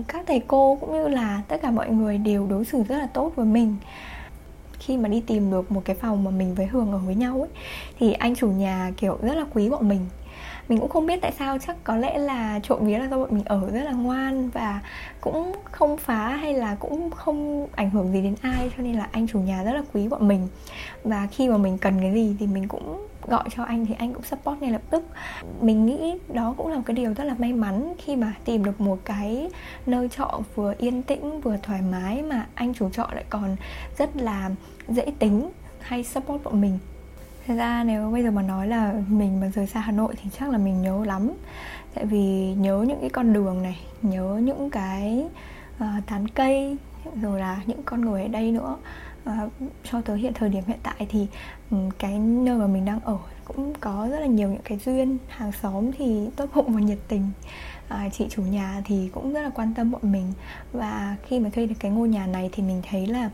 các 0.07 0.23
thầy 0.27 0.39
cô 0.47 0.77
cũng 0.81 0.93
như 0.93 1.07
là 1.07 1.41
tất 1.47 1.57
cả 1.61 1.71
mọi 1.71 1.89
người 1.89 2.17
đều 2.17 2.47
đối 2.47 2.65
xử 2.65 2.83
rất 2.83 2.97
là 2.97 3.07
tốt 3.07 3.31
với 3.35 3.45
mình. 3.45 3.75
Khi 4.79 4.97
mà 4.97 5.09
đi 5.09 5.21
tìm 5.21 5.51
được 5.51 5.71
một 5.71 5.81
cái 5.85 5.95
phòng 5.95 6.23
mà 6.23 6.31
mình 6.31 6.55
với 6.55 6.65
Hường 6.65 6.91
ở 6.91 6.97
với 6.97 7.15
nhau 7.15 7.41
ấy 7.41 7.49
thì 7.99 8.13
anh 8.13 8.35
chủ 8.35 8.47
nhà 8.47 8.91
kiểu 8.97 9.17
rất 9.21 9.35
là 9.35 9.45
quý 9.53 9.69
bọn 9.69 9.89
mình 9.89 10.05
mình 10.69 10.79
cũng 10.79 10.89
không 10.89 11.05
biết 11.05 11.21
tại 11.21 11.31
sao, 11.39 11.57
chắc 11.57 11.75
có 11.83 11.95
lẽ 11.95 12.17
là 12.17 12.59
trộm 12.63 12.79
vía 12.85 12.97
là 12.97 13.07
do 13.07 13.17
bọn 13.17 13.29
mình 13.31 13.43
ở 13.45 13.69
rất 13.73 13.83
là 13.83 13.91
ngoan 13.91 14.49
và 14.49 14.81
cũng 15.21 15.53
không 15.63 15.97
phá 15.97 16.27
hay 16.27 16.53
là 16.53 16.75
cũng 16.75 17.11
không 17.11 17.67
ảnh 17.75 17.89
hưởng 17.89 18.13
gì 18.13 18.21
đến 18.21 18.35
ai, 18.41 18.71
cho 18.77 18.83
nên 18.83 18.95
là 18.95 19.09
anh 19.11 19.27
chủ 19.27 19.39
nhà 19.39 19.63
rất 19.63 19.73
là 19.73 19.81
quý 19.93 20.07
bọn 20.07 20.27
mình. 20.27 20.47
Và 21.03 21.27
khi 21.31 21.49
mà 21.49 21.57
mình 21.57 21.77
cần 21.77 22.01
cái 22.01 22.13
gì 22.13 22.35
thì 22.39 22.47
mình 22.47 22.67
cũng 22.67 23.07
gọi 23.27 23.43
cho 23.55 23.63
anh 23.63 23.85
thì 23.85 23.95
anh 23.99 24.13
cũng 24.13 24.23
support 24.23 24.61
ngay 24.61 24.71
lập 24.71 24.81
tức. 24.89 25.05
Mình 25.61 25.85
nghĩ 25.85 26.13
đó 26.33 26.53
cũng 26.57 26.67
là 26.67 26.75
một 26.75 26.83
cái 26.85 26.95
điều 26.95 27.13
rất 27.13 27.23
là 27.23 27.35
may 27.37 27.53
mắn 27.53 27.93
khi 27.97 28.15
mà 28.15 28.33
tìm 28.45 28.63
được 28.63 28.81
một 28.81 28.99
cái 29.05 29.49
nơi 29.85 30.09
trọ 30.09 30.41
vừa 30.55 30.73
yên 30.77 31.03
tĩnh, 31.03 31.41
vừa 31.41 31.57
thoải 31.63 31.81
mái 31.81 32.21
mà 32.21 32.45
anh 32.55 32.73
chủ 32.73 32.89
trọ 32.89 33.07
lại 33.13 33.23
còn 33.29 33.55
rất 33.97 34.15
là 34.15 34.49
dễ 34.87 35.05
tính, 35.19 35.49
hay 35.79 36.03
support 36.03 36.43
bọn 36.43 36.61
mình. 36.61 36.79
Thật 37.47 37.55
ra 37.55 37.83
nếu 37.83 38.11
bây 38.11 38.23
giờ 38.23 38.31
mà 38.31 38.41
nói 38.41 38.67
là 38.67 38.93
mình 39.07 39.39
mà 39.39 39.47
rời 39.47 39.67
xa 39.67 39.79
Hà 39.79 39.91
Nội 39.91 40.13
thì 40.21 40.29
chắc 40.39 40.49
là 40.49 40.57
mình 40.57 40.81
nhớ 40.81 41.05
lắm. 41.05 41.31
Tại 41.93 42.05
vì 42.05 42.53
nhớ 42.53 42.85
những 42.87 42.97
cái 43.01 43.09
con 43.09 43.33
đường 43.33 43.61
này 43.63 43.79
Nhớ 44.01 44.39
những 44.43 44.69
cái 44.69 45.25
uh, 45.75 46.05
tán 46.07 46.27
cây 46.27 46.77
Rồi 47.21 47.39
là 47.39 47.61
những 47.65 47.83
con 47.83 48.01
người 48.01 48.21
ở 48.21 48.27
đây 48.27 48.51
nữa. 48.51 48.77
Uh, 49.29 49.51
Cho 49.91 50.01
tới 50.01 50.17
hiện 50.17 50.33
thời 50.33 50.49
điểm 50.49 50.63
hiện 50.67 50.79
tại 50.83 51.07
thì 51.09 51.27
um, 51.71 51.89
Cái 51.89 52.19
nơi 52.19 52.57
mà 52.57 52.67
mình 52.67 52.85
đang 52.85 52.99
ở 52.99 53.17
cũng 53.45 53.73
có 53.79 54.07
rất 54.11 54.19
là 54.19 54.25
nhiều 54.25 54.49
những 54.49 54.61
cái 54.63 54.79
duyên. 54.85 55.17
Hàng 55.27 55.51
xóm 55.51 55.91
thì 55.91 56.29
tốt 56.35 56.49
bụng 56.55 56.73
và 56.73 56.81
nhiệt 56.81 56.97
tình. 57.07 57.29
À, 57.87 58.09
chị 58.11 58.25
chủ 58.29 58.41
nhà 58.41 58.81
thì 58.85 59.09
cũng 59.13 59.33
rất 59.33 59.41
là 59.41 59.49
quan 59.49 59.73
tâm 59.73 59.91
bọn 59.91 60.11
mình. 60.11 60.33
Và 60.71 61.15
khi 61.27 61.39
mà 61.39 61.49
thuê 61.49 61.65
được 61.65 61.75
cái 61.79 61.91
ngôi 61.91 62.09
nhà 62.09 62.25
này 62.25 62.49
thì 62.51 62.63
mình 62.63 62.81
thấy 62.89 63.07
là 63.07 63.29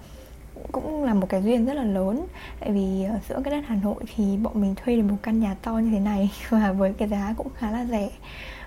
cũng 0.71 1.03
là 1.03 1.13
một 1.13 1.29
cái 1.29 1.43
duyên 1.43 1.65
rất 1.65 1.73
là 1.73 1.83
lớn. 1.83 2.25
Tại 2.59 2.71
vì 2.71 3.03
ở 3.03 3.19
giữa 3.29 3.41
cái 3.43 3.53
đất 3.53 3.63
Hà 3.67 3.75
Nội 3.75 4.03
thì 4.15 4.37
bọn 4.37 4.61
mình 4.61 4.75
thuê 4.75 4.95
được 4.95 5.03
một 5.03 5.17
căn 5.23 5.39
nhà 5.39 5.55
to 5.61 5.71
như 5.71 5.91
thế 5.91 5.99
này 5.99 6.31
và 6.49 6.71
với 6.71 6.93
cái 6.93 7.07
giá 7.07 7.33
cũng 7.37 7.47
khá 7.55 7.71
là 7.71 7.85
rẻ. 7.85 8.09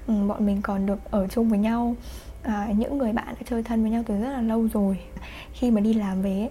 Ừ, 0.06 0.28
bọn 0.28 0.46
mình 0.46 0.62
còn 0.62 0.86
được 0.86 0.98
ở 1.10 1.26
chung 1.28 1.48
với 1.48 1.58
nhau. 1.58 1.94
À, 2.42 2.68
những 2.76 2.98
người 2.98 3.12
bạn 3.12 3.26
đã 3.26 3.42
chơi 3.50 3.62
thân 3.62 3.82
với 3.82 3.90
nhau 3.90 4.02
từ 4.06 4.20
rất 4.22 4.30
là 4.30 4.40
lâu 4.40 4.68
rồi. 4.68 4.98
Khi 5.52 5.70
mà 5.70 5.80
đi 5.80 5.94
làm 5.94 6.22
về 6.22 6.30
ấy, 6.40 6.50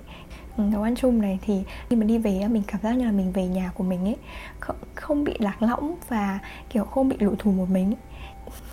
ừ, 0.57 0.63
nấu 0.63 0.83
ăn 0.83 0.95
chung 0.95 1.21
này 1.21 1.39
thì 1.41 1.63
khi 1.89 1.95
mà 1.95 2.05
đi 2.05 2.17
về 2.17 2.47
mình 2.47 2.63
cảm 2.67 2.81
giác 2.81 2.91
như 2.91 3.05
là 3.05 3.11
mình 3.11 3.31
về 3.31 3.47
nhà 3.47 3.71
của 3.75 3.83
mình 3.83 4.05
ấy 4.05 4.15
không, 4.59 4.75
không 4.95 5.23
bị 5.23 5.33
lạc 5.39 5.61
lõng 5.61 5.95
và 6.09 6.39
kiểu 6.69 6.83
không 6.85 7.09
bị 7.09 7.15
lụ 7.19 7.35
thù 7.39 7.51
một 7.51 7.69
mình 7.69 7.85
ấy. 7.85 7.97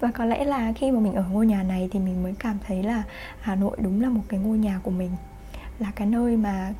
và 0.00 0.10
có 0.10 0.24
lẽ 0.24 0.44
là 0.44 0.72
khi 0.72 0.90
mà 0.90 1.00
mình 1.00 1.14
ở 1.14 1.24
ngôi 1.32 1.46
nhà 1.46 1.62
này 1.62 1.88
thì 1.92 1.98
mình 1.98 2.22
mới 2.22 2.34
cảm 2.38 2.58
thấy 2.66 2.82
là 2.82 3.02
Hà 3.40 3.54
Nội 3.54 3.76
đúng 3.80 4.02
là 4.02 4.08
một 4.08 4.22
cái 4.28 4.40
ngôi 4.40 4.58
nhà 4.58 4.80
của 4.82 4.90
mình 4.90 5.10
là 5.82 5.90
cái 5.96 6.06
nơi 6.06 6.36
mà 6.36 6.72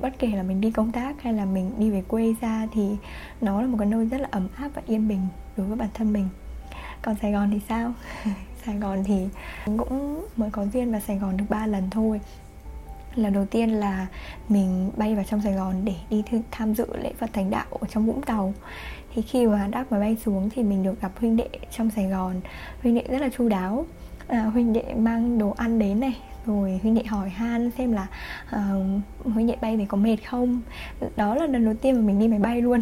bất 0.00 0.18
kể 0.18 0.28
là 0.28 0.42
mình 0.42 0.60
đi 0.60 0.70
công 0.70 0.92
tác 0.92 1.22
hay 1.22 1.32
là 1.32 1.44
mình 1.44 1.72
đi 1.78 1.90
về 1.90 2.02
quê 2.08 2.34
ra 2.40 2.66
thì 2.72 2.96
nó 3.40 3.60
là 3.60 3.66
một 3.66 3.76
cái 3.78 3.88
nơi 3.88 4.06
rất 4.06 4.20
là 4.20 4.28
ấm 4.30 4.48
áp 4.56 4.68
và 4.74 4.82
yên 4.86 5.08
bình 5.08 5.20
đối 5.56 5.66
với 5.66 5.76
bản 5.76 5.88
thân 5.94 6.12
mình. 6.12 6.28
Còn 7.02 7.14
Sài 7.22 7.32
Gòn 7.32 7.50
thì 7.50 7.60
sao? 7.68 7.92
Sài 8.66 8.76
Gòn 8.76 9.04
thì 9.04 9.28
cũng 9.64 10.26
mới 10.36 10.50
có 10.50 10.66
duyên 10.72 10.92
vào 10.92 11.00
Sài 11.00 11.18
Gòn 11.18 11.36
được 11.36 11.44
3 11.48 11.66
lần 11.66 11.90
thôi. 11.90 12.20
Lần 13.14 13.32
đầu 13.32 13.46
tiên 13.46 13.70
là 13.70 14.06
mình 14.48 14.90
bay 14.96 15.14
vào 15.14 15.24
trong 15.24 15.42
Sài 15.42 15.52
Gòn 15.52 15.84
để 15.84 15.94
đi 16.10 16.22
tham 16.50 16.74
dự 16.74 16.86
lễ 16.96 17.12
Phật 17.18 17.30
Thành 17.32 17.50
Đạo 17.50 17.66
ở 17.70 17.86
trong 17.90 18.06
Vũng 18.06 18.22
Tàu. 18.22 18.54
Thì 19.14 19.22
khi 19.22 19.46
mà 19.46 19.68
đáp 19.70 19.84
máy 19.90 20.00
bay 20.00 20.16
xuống 20.24 20.50
thì 20.50 20.62
mình 20.62 20.82
được 20.82 21.00
gặp 21.00 21.12
huynh 21.20 21.36
đệ 21.36 21.48
trong 21.76 21.90
Sài 21.90 22.06
Gòn. 22.06 22.40
Huynh 22.82 22.94
đệ 22.94 23.04
rất 23.08 23.20
là 23.20 23.28
chu 23.38 23.48
đáo. 23.48 23.86
À, 24.28 24.42
huynh 24.42 24.72
đệ 24.72 24.94
mang 24.94 25.38
đồ 25.38 25.50
ăn 25.50 25.78
đến 25.78 26.00
này 26.00 26.16
rồi 26.46 26.80
huynh 26.82 26.94
đệ 26.94 27.04
hỏi 27.04 27.28
han 27.28 27.70
xem 27.78 27.92
là 27.92 28.06
ờ, 28.50 28.60
uh, 29.26 29.34
huynh 29.34 29.46
đệ 29.46 29.56
bay 29.60 29.76
thì 29.76 29.84
có 29.86 29.96
mệt 29.96 30.16
không? 30.16 30.60
Đó 31.16 31.34
là 31.34 31.46
lần 31.46 31.64
đầu 31.64 31.74
tiên 31.74 31.94
mà 31.94 32.00
mình 32.00 32.18
đi 32.18 32.28
máy 32.28 32.38
bay 32.38 32.62
luôn. 32.62 32.80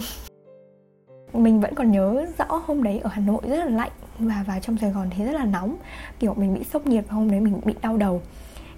Mình 1.33 1.61
vẫn 1.61 1.75
còn 1.75 1.93
nhớ 1.93 2.27
rõ 2.39 2.63
hôm 2.67 2.83
đấy 2.83 2.99
ở 2.99 3.11
Hà 3.13 3.21
Nội 3.21 3.41
rất 3.49 3.57
là 3.57 3.71
lạnh 3.71 3.91
và 4.19 4.45
vào 4.47 4.61
trong 4.61 4.79
Sài 4.79 4.91
Gòn 4.91 5.09
thì 5.11 5.25
rất 5.25 5.33
là 5.33 5.45
nóng. 5.45 5.77
Kiểu 6.19 6.35
mình 6.35 6.55
bị 6.55 6.65
sốc 6.65 6.87
nhiệt 6.87 7.05
và 7.09 7.15
hôm 7.15 7.31
đấy 7.31 7.41
mình 7.41 7.61
bị 7.65 7.75
đau 7.83 7.97
đầu. 7.97 8.23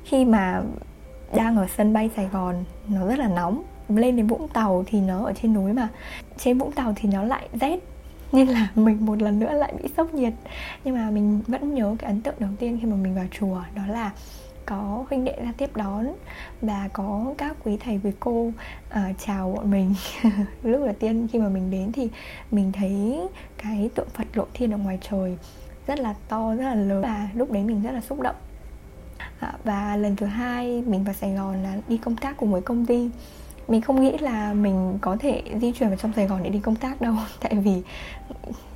Khi 0.05 0.25
mà 0.25 0.63
đang 1.35 1.57
ở 1.57 1.67
sân 1.77 1.93
bay 1.93 2.11
Sài 2.17 2.27
Gòn 2.27 2.65
nó 2.89 3.07
rất 3.07 3.19
là 3.19 3.29
nóng. 3.29 3.63
Lên 3.89 4.17
đến 4.17 4.27
Vũng 4.27 4.49
Tàu 4.49 4.85
thì 4.87 5.01
nó 5.01 5.25
ở 5.25 5.33
trên 5.43 5.55
núi 5.55 5.73
mà. 5.73 5.89
Trên 6.39 6.59
Vũng 6.59 6.73
Tàu 6.73 6.93
thì 6.97 7.09
nó 7.09 7.25
lại 7.25 7.49
rét. 7.61 7.79
Nên 8.33 8.49
là 8.49 8.69
mình 8.75 9.07
một 9.07 9.23
lần 9.23 9.39
nữa 9.39 9.53
lại 9.53 9.75
bị 9.83 9.89
sốc 9.97 10.15
nhiệt. 10.15 10.33
Nhưng 10.85 10.95
mà 10.95 11.11
mình 11.11 11.41
vẫn 11.47 11.75
nhớ 11.75 11.97
cái 11.99 12.11
ấn 12.11 12.21
tượng 12.21 12.35
đầu 12.39 12.51
tiên 12.59 12.79
khi 12.81 12.87
mà 12.87 12.97
mình 12.97 13.15
vào 13.15 13.27
chùa 13.41 13.63
đó 13.75 13.83
là 13.89 14.13
có 14.67 15.05
huynh 15.11 15.25
đệ 15.25 15.37
ra 15.45 15.53
tiếp 15.57 15.77
đón 15.77 16.15
và 16.63 16.89
có 16.93 17.35
các 17.39 17.57
quý 17.65 17.77
thầy 17.81 18.01
quý 18.05 18.11
cô 18.21 18.31
uh, 18.41 18.53
chào 19.27 19.53
bọn 19.57 19.71
mình. 19.71 19.95
Lúc 20.63 20.85
đầu 20.85 20.95
tiên 20.99 21.29
khi 21.33 21.39
mà 21.39 21.49
mình 21.49 21.71
đến 21.71 21.93
thì 21.93 22.09
mình 22.51 22.73
thấy 22.73 23.21
cái 23.59 23.91
tượng 23.95 24.09
Phật 24.09 24.27
lộ 24.35 24.47
thiên 24.55 24.71
ở 24.71 24.79
ngoài 24.79 24.99
trời 25.11 25.39
rất 25.87 26.01
là 26.01 26.15
to 26.29 26.55
rất 26.55 26.65
là 26.65 26.75
lớn 26.75 27.03
và 27.03 27.29
lúc 27.35 27.53
đấy 27.53 27.63
mình 27.63 27.83
rất 27.83 27.93
là 27.93 28.01
xúc 28.01 28.21
động. 28.21 28.37
À, 29.41 29.53
và 29.65 29.97
lần 29.97 30.17
thứ 30.17 30.27
hai 30.27 30.83
mình 30.87 31.05
vào 31.05 31.15
Sài 31.15 31.33
Gòn 31.33 31.63
là 31.63 31.77
đi 31.89 31.97
công 31.97 32.17
tác 32.17 32.37
cùng 32.37 32.53
với 32.53 32.63
công 32.63 32.87
ty 32.87 33.11
mình 33.69 33.81
không 33.81 34.03
nghĩ 34.03 34.19
là 34.19 34.55
mình 34.55 34.99
có 35.01 35.17
thể 35.21 35.43
di 35.61 35.73
chuyển 35.73 35.89
vào 35.89 35.99
trong 35.99 36.13
Sài 36.13 36.27
Gòn 36.27 36.43
để 36.43 36.51
đi 36.51 36.59
công 36.59 36.77
tác 36.77 37.01
đâu. 37.01 37.15
Tại 37.41 37.55
vì 37.55 37.83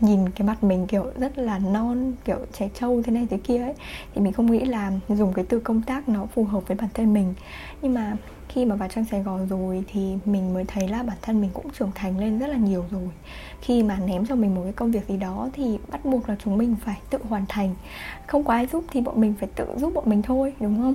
nhìn 0.01 0.31
cái 0.31 0.47
mặt 0.47 0.65
mình 0.65 0.87
kiểu 0.87 1.07
rất 1.17 1.39
là 1.39 1.59
non, 1.59 2.13
kiểu 2.25 2.39
trẻ 2.53 2.69
trâu 2.75 3.03
thế 3.03 3.13
này 3.13 3.27
thế 3.31 3.39
kia 3.45 3.63
ấy, 3.63 3.75
thì 4.15 4.21
mình 4.21 4.33
không 4.33 4.53
nghĩ 4.53 4.61
là 4.65 4.93
dùng 5.09 5.33
cái 5.33 5.45
từ 5.49 5.61
công 5.61 5.83
tác 5.83 6.09
nó 6.09 6.27
phù 6.27 6.45
hợp 6.45 6.69
với 6.69 6.77
bản 6.77 6.89
thân 6.95 7.15
mình. 7.15 7.35
Nhưng 7.83 7.95
mà 7.95 8.17
khi 8.49 8.65
mà 8.65 8.75
vào 8.75 8.89
trong 8.89 9.05
Sài 9.05 9.23
Gòn 9.23 9.47
rồi 9.49 9.85
thì 9.93 10.17
mình 10.25 10.55
mới 10.55 10.65
thấy 10.65 10.89
là 10.89 11.03
bản 11.03 11.17
thân 11.23 11.41
mình 11.41 11.51
cũng 11.55 11.71
trưởng 11.79 11.91
thành 11.95 12.19
lên 12.19 12.39
rất 12.39 12.47
là 12.47 12.57
nhiều 12.57 12.85
rồi. 12.91 13.09
Khi 13.61 13.83
mà 13.83 13.99
ném 14.07 14.27
cho 14.27 14.35
mình 14.35 14.55
một 14.55 14.61
cái 14.65 14.73
công 14.73 14.91
việc 14.91 15.09
gì 15.09 15.17
đó 15.17 15.49
thì 15.53 15.79
bắt 15.89 16.05
buộc 16.05 16.29
là 16.29 16.37
chúng 16.45 16.59
mình 16.59 16.77
phải 16.85 16.97
tự 17.11 17.19
hoàn 17.29 17.45
thành. 17.49 17.75
Không 18.27 18.45
có 18.45 18.53
ai 18.53 18.67
giúp 18.67 18.85
thì 18.91 19.01
bọn 19.01 19.21
mình 19.21 19.35
phải 19.41 19.49
tự 19.55 19.67
giúp 19.77 19.95
bọn 19.95 20.05
mình 20.07 20.23
thôi, 20.23 20.53
đúng 20.61 20.79
không? 20.79 20.95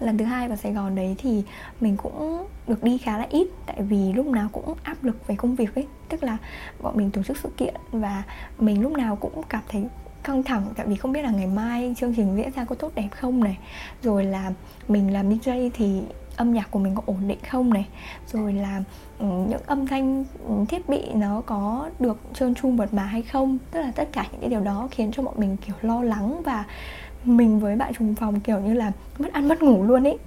Lần 0.00 0.18
thứ 0.18 0.24
hai 0.24 0.48
vào 0.48 0.56
Sài 0.56 0.72
Gòn 0.72 0.94
đấy 0.94 1.14
thì 1.18 1.42
mình 1.80 1.96
cũng 1.96 2.46
được 2.66 2.84
đi 2.84 2.98
khá 2.98 3.18
là 3.18 3.26
ít, 3.30 3.48
tại 3.66 3.82
vì 3.82 4.12
lúc 4.12 4.26
nào 4.26 4.48
cũng 4.52 4.74
áp 4.82 5.04
lực 5.04 5.26
về 5.26 5.34
công 5.36 5.54
việc 5.54 5.74
ấy. 5.74 5.86
Tức 6.08 6.22
là 6.22 6.36
bọn 6.82 6.96
mình 6.96 7.10
tổ 7.10 7.22
chức 7.22 7.36
sự 7.36 7.50
kiện 7.56 7.74
và 7.92 8.22
mình 8.58 8.82
lúc 8.82 8.92
nào 8.92 9.16
cũng 9.16 9.42
cảm 9.48 9.62
thấy 9.68 9.84
căng 10.22 10.42
thẳng, 10.42 10.66
tại 10.76 10.86
vì 10.86 10.96
không 10.96 11.12
biết 11.12 11.22
là 11.22 11.30
ngày 11.30 11.46
mai 11.46 11.94
chương 11.98 12.14
trình 12.14 12.36
diễn 12.36 12.50
ra 12.50 12.64
có 12.64 12.74
tốt 12.74 12.92
đẹp 12.94 13.08
không 13.10 13.44
này. 13.44 13.58
Rồi 14.02 14.24
là 14.24 14.52
mình 14.88 15.12
làm 15.12 15.30
DJ 15.30 15.70
thì 15.74 16.02
âm 16.36 16.54
nhạc 16.54 16.70
của 16.70 16.78
mình 16.78 16.94
có 16.94 17.02
ổn 17.06 17.28
định 17.28 17.38
không 17.50 17.74
này. 17.74 17.86
Rồi 18.32 18.52
là 18.52 18.82
ừ, 19.18 19.26
những 19.26 19.60
âm 19.66 19.86
thanh 19.86 20.24
ừ, 20.48 20.54
thiết 20.68 20.88
bị 20.88 21.02
nó 21.14 21.40
có 21.46 21.90
được 21.98 22.18
trơn 22.34 22.54
tru 22.54 22.70
mượt 22.70 22.94
mà 22.94 23.02
hay 23.02 23.22
không. 23.22 23.58
Tức 23.70 23.80
là 23.80 23.92
tất 23.94 24.08
cả 24.12 24.26
những 24.32 24.40
cái 24.40 24.50
điều 24.50 24.60
đó 24.60 24.88
khiến 24.90 25.12
cho 25.12 25.22
bọn 25.22 25.34
mình, 25.36 25.56
kiểu, 25.56 25.76
lo 25.82 26.02
lắng 26.02 26.42
và 26.44 26.64
mình 27.26 27.60
với 27.60 27.76
bạn 27.76 27.94
trùng 27.94 28.14
phòng 28.14 28.40
kiểu 28.40 28.60
như 28.60 28.74
là 28.74 28.92
mất 29.18 29.32
ăn 29.32 29.48
mất 29.48 29.62
ngủ 29.62 29.84
luôn 29.84 30.06
ấy. 30.06 30.18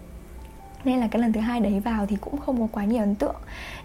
Nên 0.83 0.99
là 0.99 1.07
cái 1.07 1.21
lần 1.21 1.33
thứ 1.33 1.39
hai 1.39 1.59
đấy 1.59 1.79
vào 1.79 2.05
thì 2.05 2.15
cũng 2.21 2.37
không 2.37 2.59
có 2.59 2.67
quá 2.71 2.85
nhiều 2.85 2.99
ấn 2.99 3.15
tượng. 3.15 3.35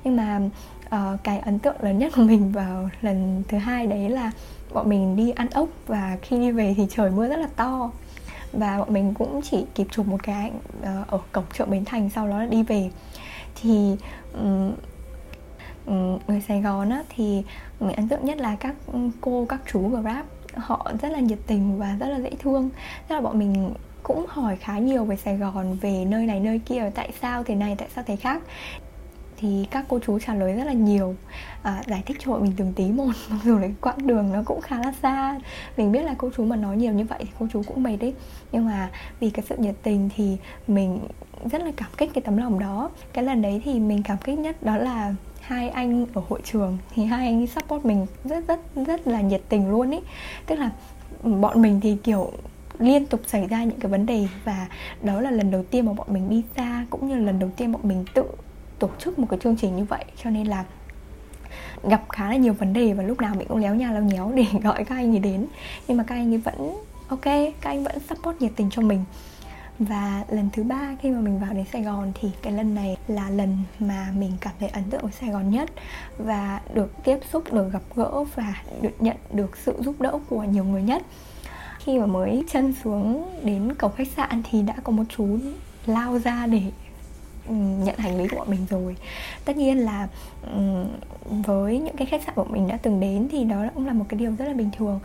Nhưng 0.05 0.17
mà 0.17 0.41
uh, 0.87 1.23
cái 1.23 1.39
ấn 1.39 1.59
tượng 1.59 1.77
lớn 1.81 1.99
nhất 1.99 2.13
của 2.17 2.23
mình 2.23 2.53
vào 2.53 2.89
lần 3.01 3.43
thứ 3.49 3.59
hai 3.59 3.87
đấy 3.87 4.09
là 4.09 4.31
bọn 4.73 4.89
mình 4.89 5.17
đi 5.17 5.31
ăn 5.31 5.49
ốc 5.51 5.69
và 5.87 6.19
khi 6.23 6.39
đi 6.39 6.51
về 6.51 6.75
thì 6.77 6.87
trời 6.91 7.11
mưa 7.11 7.29
rất 7.29 7.39
là 7.39 7.49
to. 7.57 7.91
Và 8.53 8.79
bọn 8.79 8.93
mình 8.93 9.15
cũng 9.15 9.41
chỉ 9.43 9.65
kịp 9.75 9.87
chụp 9.91 10.07
một 10.07 10.23
cái 10.23 10.35
ảnh 10.35 10.59
uh, 11.01 11.11
ở 11.11 11.19
cổng 11.33 11.45
chợ 11.53 11.65
bến 11.65 11.85
thành 11.85 12.11
sau 12.11 12.29
đó 12.29 12.39
là 12.39 12.47
đi 12.47 12.63
về. 12.63 12.91
Thì 13.63 13.97
um, 14.35 14.73
người 16.27 16.41
Sài 16.49 16.63
Gòn 16.63 16.91
á, 16.91 17.03
thì 17.09 17.43
mình 17.81 17.97
ấn 17.97 18.09
tượng 18.09 18.25
nhất 18.25 18.39
là 18.39 18.57
các 18.57 18.75
cô 19.21 19.47
các 19.49 19.61
chú 19.73 19.89
Grab 19.89 20.25
họ 20.57 20.93
rất 21.03 21.13
là 21.13 21.21
nhiệt 21.21 21.39
tình 21.47 21.79
và 21.79 21.97
rất 22.01 22.09
là 22.09 22.19
dễ 22.21 22.31
thương. 22.39 22.71
Rất 23.09 23.15
là 23.15 23.21
bọn 23.21 23.39
mình 23.39 23.75
cũng 24.03 24.27
hỏi 24.29 24.57
khá 24.57 24.79
nhiều 24.79 25.05
về 25.05 25.17
Sài 25.17 25.37
Gòn 25.37 25.77
về 25.81 26.05
nơi 26.05 26.27
này 26.27 26.41
nơi 26.41 26.59
kia 26.59 26.91
tại 26.95 27.13
sao 27.21 27.45
thế 27.45 27.55
này 27.55 27.75
tại 27.79 27.89
sao 27.95 28.05
thế 28.07 28.17
khác. 28.17 28.43
Thì 29.37 29.67
các 29.71 29.85
cô 29.89 29.99
chú 30.07 30.19
trả 30.19 30.35
lời 30.35 30.53
rất 30.53 30.65
là 30.65 30.73
nhiều. 30.73 31.15
À, 31.63 31.83
giải 31.87 32.03
thích 32.07 32.17
cho 32.21 32.33
bọn 32.33 32.43
mình 32.43 32.53
từng 32.57 32.73
tí 32.73 32.91
một 32.91 33.13
mặc 33.31 33.39
dù 33.45 33.59
là 33.59 33.69
quãng 33.81 34.07
đường 34.07 34.33
nó 34.33 34.43
cũng 34.45 34.61
khá 34.61 34.79
là 34.79 34.93
xa. 35.03 35.41
Mình 35.77 35.93
biết 35.93 36.03
là 36.03 36.15
cô 36.19 36.31
chú 36.37 36.45
mà 36.45 36.57
nói 36.57 36.77
nhiều 36.77 36.93
như 36.93 37.05
vậy 37.05 37.19
thì 37.23 37.31
cô 37.39 37.47
chú 37.53 37.63
cũng 37.67 37.83
mệt 37.83 37.97
đấy. 37.97 38.15
Nhưng 38.53 38.67
mà 38.67 38.91
vì 39.21 39.31
cái 39.31 39.45
sự 39.49 39.57
nhiệt 39.57 39.75
tình 39.83 40.09
thì 40.17 40.37
mình 40.69 41.01
rất 41.51 41.63
là 41.63 41.73
cảm 41.77 41.91
kích 41.97 42.11
cái 42.15 42.23
tấm 42.23 42.37
lòng 42.37 42.59
đó. 42.59 42.91
Cái 43.13 43.25
lần 43.25 43.43
đấy 43.43 43.63
thì 43.65 43.81
mình 43.81 44.03
cảm 44.03 44.19
kích 44.19 44.39
nhất 44.39 44.63
đó 44.63 44.77
là 44.77 45.15
hai 45.47 45.69
anh 45.69 46.07
ở 46.15 46.23
hội 46.29 46.41
trường 46.45 46.79
thì 46.95 47.05
hai 47.05 47.27
anh 47.27 47.47
support 47.47 47.85
mình 47.85 48.07
rất 48.25 48.49
rất 48.49 48.61
rất 48.87 49.07
là 49.07 49.21
nhiệt 49.21 49.43
tình 49.49 49.71
luôn 49.71 49.91
ý. 49.91 49.99
Tức 50.47 50.59
là 50.59 50.71
bọn 51.23 51.63
mình 51.63 51.81
thì, 51.81 51.97
kiểu, 52.03 52.33
liên 52.79 53.07
tục 53.07 53.21
xảy 53.27 53.47
ra 53.47 53.65
những 53.65 53.81
cái 53.81 53.91
vấn 53.91 54.07
đề 54.07 54.29
và 54.45 54.67
đó 55.03 55.21
là 55.21 55.31
lần 55.31 55.51
đầu 55.51 55.63
tiên 55.71 55.87
mà 55.87 55.93
bọn 55.93 56.07
mình 56.11 56.31
đi 56.31 56.43
xa 56.57 56.87
cũng 56.91 57.09
như 57.09 57.15
là 57.15 57.21
lần 57.21 57.39
đầu 57.39 57.51
tiên 57.57 57.73
bọn 57.73 57.83
mình 57.85 58.05
tự 58.15 58.25
tổ 58.79 58.91
chức 58.99 59.19
một 59.19 59.27
cái 59.31 59.39
chương 59.43 59.57
trình 59.57 59.77
như 59.77 59.85
vậy. 59.85 60.05
Cho 60.23 60.31
nên 60.31 60.47
là 60.47 60.65
gặp 61.83 62.03
khá 62.09 62.29
là 62.29 62.37
nhiều 62.37 62.53
vấn 62.53 62.73
đề 62.73 62.93
và 62.93 63.03
lúc 63.03 63.21
nào 63.21 63.35
mình 63.35 63.49
cũng 63.49 63.59
léo 63.59 63.75
nhà 63.75 63.93
léo 63.93 64.03
nhéo 64.03 64.33
để 64.35 64.45
gọi 64.63 64.85
các 64.85 64.95
anh 64.95 65.15
ấy 65.15 65.19
đến. 65.19 65.47
Nhưng 65.89 65.97
mà 65.97 66.05
các 66.07 66.15
anh 66.15 66.33
ấy 66.33 66.39
vẫn 66.39 66.77
ok, 67.09 67.25
các 67.61 67.71
anh 67.71 67.85
vẫn 67.85 67.99
support 68.09 68.41
nhiệt 68.41 68.53
tình 68.57 68.71
cho 68.71 68.83
mình 68.83 69.05
và 69.79 70.25
lần 70.29 70.49
thứ 70.53 70.63
ba 70.63 70.97
khi 71.03 71.11
mà 71.11 71.21
mình 71.21 71.39
vào 71.39 71.53
đến 71.55 71.65
Sài 71.73 71.83
Gòn 71.83 72.13
thì 72.21 72.31
cái 72.43 72.53
lần 72.53 72.75
này 72.75 72.97
là 73.09 73.31
lần 73.31 73.59
mà 73.79 74.09
mình 74.19 74.33
cảm 74.41 74.53
thấy 74.61 74.69
ấn 74.69 74.85
tượng 74.85 75.03
với 75.03 75.13
Sài 75.13 75.31
Gòn 75.31 75.51
nhất 75.51 75.71
và 76.19 76.61
được 76.75 76.93
tiếp 77.05 77.19
xúc, 77.33 77.53
được 77.53 77.73
gặp 77.73 77.83
gỡ 77.95 78.25
và 78.35 78.63
được 78.81 78.95
nhận 78.99 79.17
được 79.33 79.57
sự 79.57 79.77
giúp 79.81 80.01
đỡ 80.01 80.19
của 80.29 80.45
nhiều 80.45 80.65
người 80.65 80.83
nhất. 80.83 81.03
Khi 81.79 81.99
mà 81.99 82.07
mới 82.07 82.45
chân 82.51 82.75
xuống 82.85 83.31
đến 83.43 83.75
cổng 83.75 83.93
khách 83.97 84.09
sạn 84.17 84.43
thì 84.51 84.63
đã 84.63 84.75
có 84.85 84.93
một 84.93 85.05
chú 85.17 85.39
lao 85.87 86.19
ra 86.19 86.47
để 86.47 86.63
ừ, 87.49 87.55
nhận 87.55 87.99
hành 87.99 88.19
lý 88.19 88.29
của 88.29 88.37
bọn 88.37 88.51
mình 88.51 88.67
rồi 88.71 88.97
tất 89.45 89.57
nhiên 89.57 89.79
là 89.79 90.09
ừ, 90.43 90.85
với 91.47 91.79
những 91.79 91.97
cái 91.97 92.07
khách 92.07 92.23
sạn 92.27 92.35
bọn 92.37 92.53
mình 92.53 92.69
đã 92.69 92.77
từng 92.77 93.01
đến 93.01 93.29
thì 93.33 93.45
đó 93.45 93.65
cũng 93.75 93.87
là 93.87 93.93
một 93.93 94.05
cái 94.09 94.19
điều 94.19 94.35
rất 94.39 94.45
là 94.45 94.55
bình 94.55 94.71
thường 94.79 95.01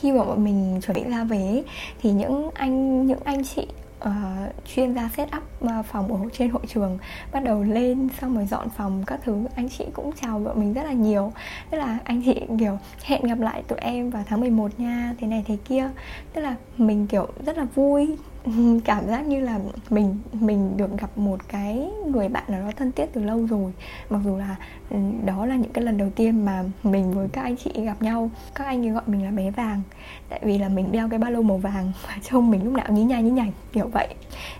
khi 0.00 0.12
mà 0.12 0.24
bọn 0.24 0.44
mình 0.44 0.80
chuẩn 0.86 0.94
bị 0.94 1.04
ra 1.10 1.24
về 1.24 1.62
thì 2.02 2.10
những 2.12 2.50
anh 2.54 3.06
những 3.06 3.20
anh 3.24 3.44
chị 3.44 3.66
uh, 4.04 4.66
chuyên 4.74 4.94
gia 4.94 5.08
set 5.16 5.28
up 5.36 5.42
ờ, 5.60 5.82
phòng 5.82 6.12
ở 6.12 6.28
trên 6.32 6.50
hội 6.50 6.62
trường 6.68 6.98
bắt 7.32 7.40
đầu 7.44 7.62
lên 7.62 8.08
xong 8.20 8.34
rồi 8.34 8.46
dọn 8.46 8.68
phòng 8.76 9.04
các 9.06 9.20
thứ. 9.24 9.36
Anh 9.54 9.68
chị 9.68 9.84
cũng 9.92 10.12
chào 10.22 10.38
vợ 10.38 10.54
mình 10.54 10.72
rất 10.72 10.82
là 10.84 10.92
nhiều. 10.92 11.32
Tức 11.70 11.78
là 11.78 11.98
anh 12.04 12.22
chị 12.24 12.40
kiểu 12.58 12.78
hẹn 13.02 13.22
gặp 13.22 13.40
lại 13.40 13.62
tụi 13.68 13.78
em 13.78 14.10
vào 14.10 14.22
tháng 14.26 14.40
11 14.40 14.80
nha 14.80 15.14
thế 15.20 15.26
này 15.26 15.44
thế 15.46 15.56
kia. 15.64 15.90
Tức 16.32 16.40
là 16.40 16.56
mình 16.78 17.06
kiểu 17.06 17.28
rất 17.46 17.58
là 17.58 17.66
vui. 17.74 18.16
cảm 18.84 19.06
giác 19.06 19.26
như 19.26 19.40
là 19.40 19.60
mình 19.90 20.18
mình 20.32 20.76
được 20.76 20.98
gặp 20.98 21.18
một 21.18 21.48
cái 21.48 21.90
người 22.06 22.28
bạn 22.28 22.44
nào 22.48 22.60
đó 22.60 22.70
thân 22.76 22.92
thiết 22.92 23.06
từ 23.12 23.24
lâu 23.24 23.46
rồi. 23.46 23.72
Mặc 24.10 24.20
dù 24.24 24.36
là 24.36 24.56
ừ, 24.90 24.96
đó 25.24 25.46
là 25.46 25.56
những 25.56 25.72
cái 25.72 25.84
lần 25.84 25.98
đầu 25.98 26.10
tiên 26.10 26.44
mà 26.44 26.64
mình 26.82 27.12
với 27.12 27.28
các 27.28 27.42
anh 27.42 27.56
chị 27.56 27.70
gặp 27.84 28.02
nhau. 28.02 28.30
Các 28.54 28.64
anh 28.64 28.86
ấy 28.86 28.90
gọi 28.90 29.02
mình 29.06 29.24
là 29.24 29.30
bé 29.30 29.50
vàng, 29.50 29.82
tại 30.28 30.40
vì 30.42 30.58
là 30.58 30.68
mình 30.68 30.92
đeo 30.92 31.08
cái 31.08 31.18
ba 31.18 31.30
lô 31.30 31.42
màu 31.42 31.58
vàng 31.58 31.92
và 32.06 32.14
trông 32.22 32.50
mình 32.50 32.64
lúc 32.64 32.72
nào 32.72 32.86
nhí 32.92 33.04
nhai, 33.04 33.22
nhí 33.22 33.30
nhảnh, 33.30 33.52
kiểu 33.72 33.88
vậy. 33.88 34.14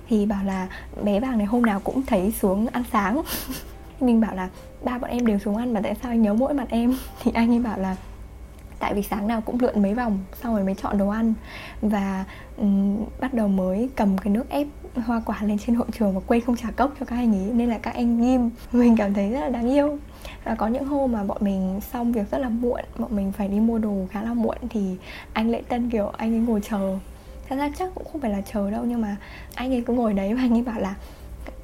Thì 0.09 0.27
bảo 0.27 0.45
là 0.45 0.69
bé 1.03 1.21
vàng 1.21 1.39
này 1.39 1.47
hôm 1.47 1.63
nào 1.63 1.81
cũng 1.81 2.03
thấy 2.07 2.33
xuống 2.33 2.67
ăn 2.67 2.85
sáng. 2.93 3.23
Mình 4.01 4.21
bảo 4.21 4.35
là 4.35 4.49
ba 4.85 4.99
bọn 4.99 5.11
em 5.11 5.27
đều 5.27 5.39
xuống 5.39 5.57
ăn 5.57 5.73
mà 5.73 5.81
tại 5.81 5.95
sao 6.03 6.13
anh 6.13 6.23
nhớ 6.23 6.35
mỗi 6.35 6.55
mặt 6.55 6.67
em? 6.71 6.95
Thì 7.23 7.31
anh 7.35 7.53
ấy 7.53 7.59
bảo 7.59 7.79
là 7.79 7.97
tại 8.79 8.95
vì 8.95 9.03
sáng 9.03 9.29
nào 9.29 9.41
cũng 9.41 9.61
lượn 9.61 9.83
mấy 9.83 9.95
vòng 9.95 10.19
xong 10.43 10.55
rồi 10.55 10.65
mới 10.65 10.75
chọn 10.75 10.99
đồ 10.99 11.09
ăn. 11.09 11.35
Và 11.83 12.25
um, 12.57 13.05
bắt 13.21 13.35
đầu 13.35 13.49
mới 13.49 13.89
cầm 13.97 14.19
cái 14.19 14.33
nước 14.33 14.49
ép 14.49 14.67
hoa 14.95 15.23
quả 15.27 15.39
lên 15.43 15.59
trên 15.67 15.77
hội 15.77 15.87
trường 15.99 16.15
và 16.15 16.21
quên 16.27 16.41
không 16.41 16.57
trả 16.57 16.71
cốc 16.71 16.93
cho 17.01 17.07
các 17.07 17.17
anh 17.17 17.35
ấy 17.35 17.53
nên 17.53 17.69
là 17.69 17.79
các 17.79 17.95
anh 17.95 18.21
ghim 18.21 18.51
mình 18.73 18.97
cảm 18.97 19.15
thấy 19.15 19.31
rất 19.31 19.41
là 19.41 19.49
đáng 19.49 19.71
yêu. 19.71 19.99
Và 20.45 20.55
có 20.55 20.67
những 20.67 20.85
hôm 20.85 21.13
mà 21.13 21.25
bọn 21.25 21.39
mình 21.41 21.81
xong 21.93 22.13
việc 22.13 22.31
rất 22.31 22.39
là 22.39 22.49
muộn 22.49 22.81
bọn 22.99 23.17
mình 23.17 23.33
phải 23.33 23.49
đi 23.49 23.61
mua 23.61 23.79
đồ 23.79 24.07
khá 24.11 24.23
là 24.23 24.35
muộn 24.35 24.57
thì 24.71 24.97
anh 25.33 25.51
lễ 25.51 25.63
tân 25.69 25.91
kiểu 25.91 26.09
anh 26.17 26.35
ấy 26.35 26.41
ngồi 26.41 26.61
chờ. 26.61 26.99
Thật 27.49 27.57
ra 27.57 27.71
chắc 27.79 27.95
cũng 27.95 28.07
không 28.13 28.21
phải 28.21 28.31
là 28.31 28.41
chờ 28.53 28.71
đâu 28.71 28.85
nhưng 28.85 29.01
mà 29.01 29.17
anh 29.55 29.73
ấy 29.73 29.83
cứ 29.87 29.95
ngồi 29.95 30.13
đấy 30.13 30.35
và 30.35 30.41
anh 30.41 30.53
ấy 30.53 30.63
bảo 30.63 30.81
là 30.81 30.95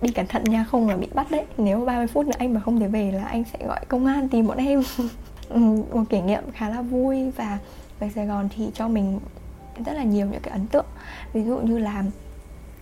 đi 0.03 0.13
cẩn 0.13 0.27
thận 0.27 0.45
nha 0.45 0.65
không 0.65 0.89
là 0.89 0.97
bị 0.97 1.09
bắt 1.15 1.31
đấy. 1.31 1.45
Nếu 1.59 1.85
30 1.85 2.07
phút 2.07 2.27
nữa 2.27 2.33
anh 2.39 2.55
mà 2.55 2.61
không 2.61 2.81
thể 2.81 2.89
về 2.89 3.13
là 3.13 3.25
anh 3.25 3.45
sẽ 3.53 3.67
gọi 3.67 3.81
công 3.89 4.07
an 4.07 4.29
tìm 4.29 4.47
bọn 4.47 4.59
em. 4.59 4.83
Ừ, 5.51 5.59
một 5.93 6.05
kỷ 6.11 6.21
niệm 6.21 6.43
khá 6.55 6.69
là 6.69 6.83
vui 6.83 7.31
và 7.31 7.59
về 8.01 8.11
Sài 8.15 8.27
Gòn 8.27 8.49
thì 8.57 8.71
cho 8.75 8.89
mình 8.89 9.21
rất 9.87 9.93
là 9.93 10.03
nhiều 10.03 10.27
những 10.27 10.41
cái 10.43 10.53
ấn 10.53 10.67
tượng. 10.67 10.87
Ví 11.33 11.45
dụ 11.45 11.59
như 11.59 11.79
là 11.79 12.05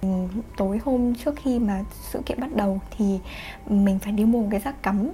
ừ, 0.02 0.08
tối 0.56 0.80
hôm 0.84 1.14
trước 1.14 1.34
khi 1.36 1.58
mà 1.58 1.84
sự 2.10 2.22
kiện 2.26 2.40
bắt 2.40 2.56
đầu 2.56 2.80
thì 2.96 3.18
mình 3.66 3.98
phải 3.98 4.12
đi 4.12 4.24
mua 4.24 4.42
một 4.42 4.48
cái 4.50 4.60
rác 4.60 4.82
cắm. 4.82 5.10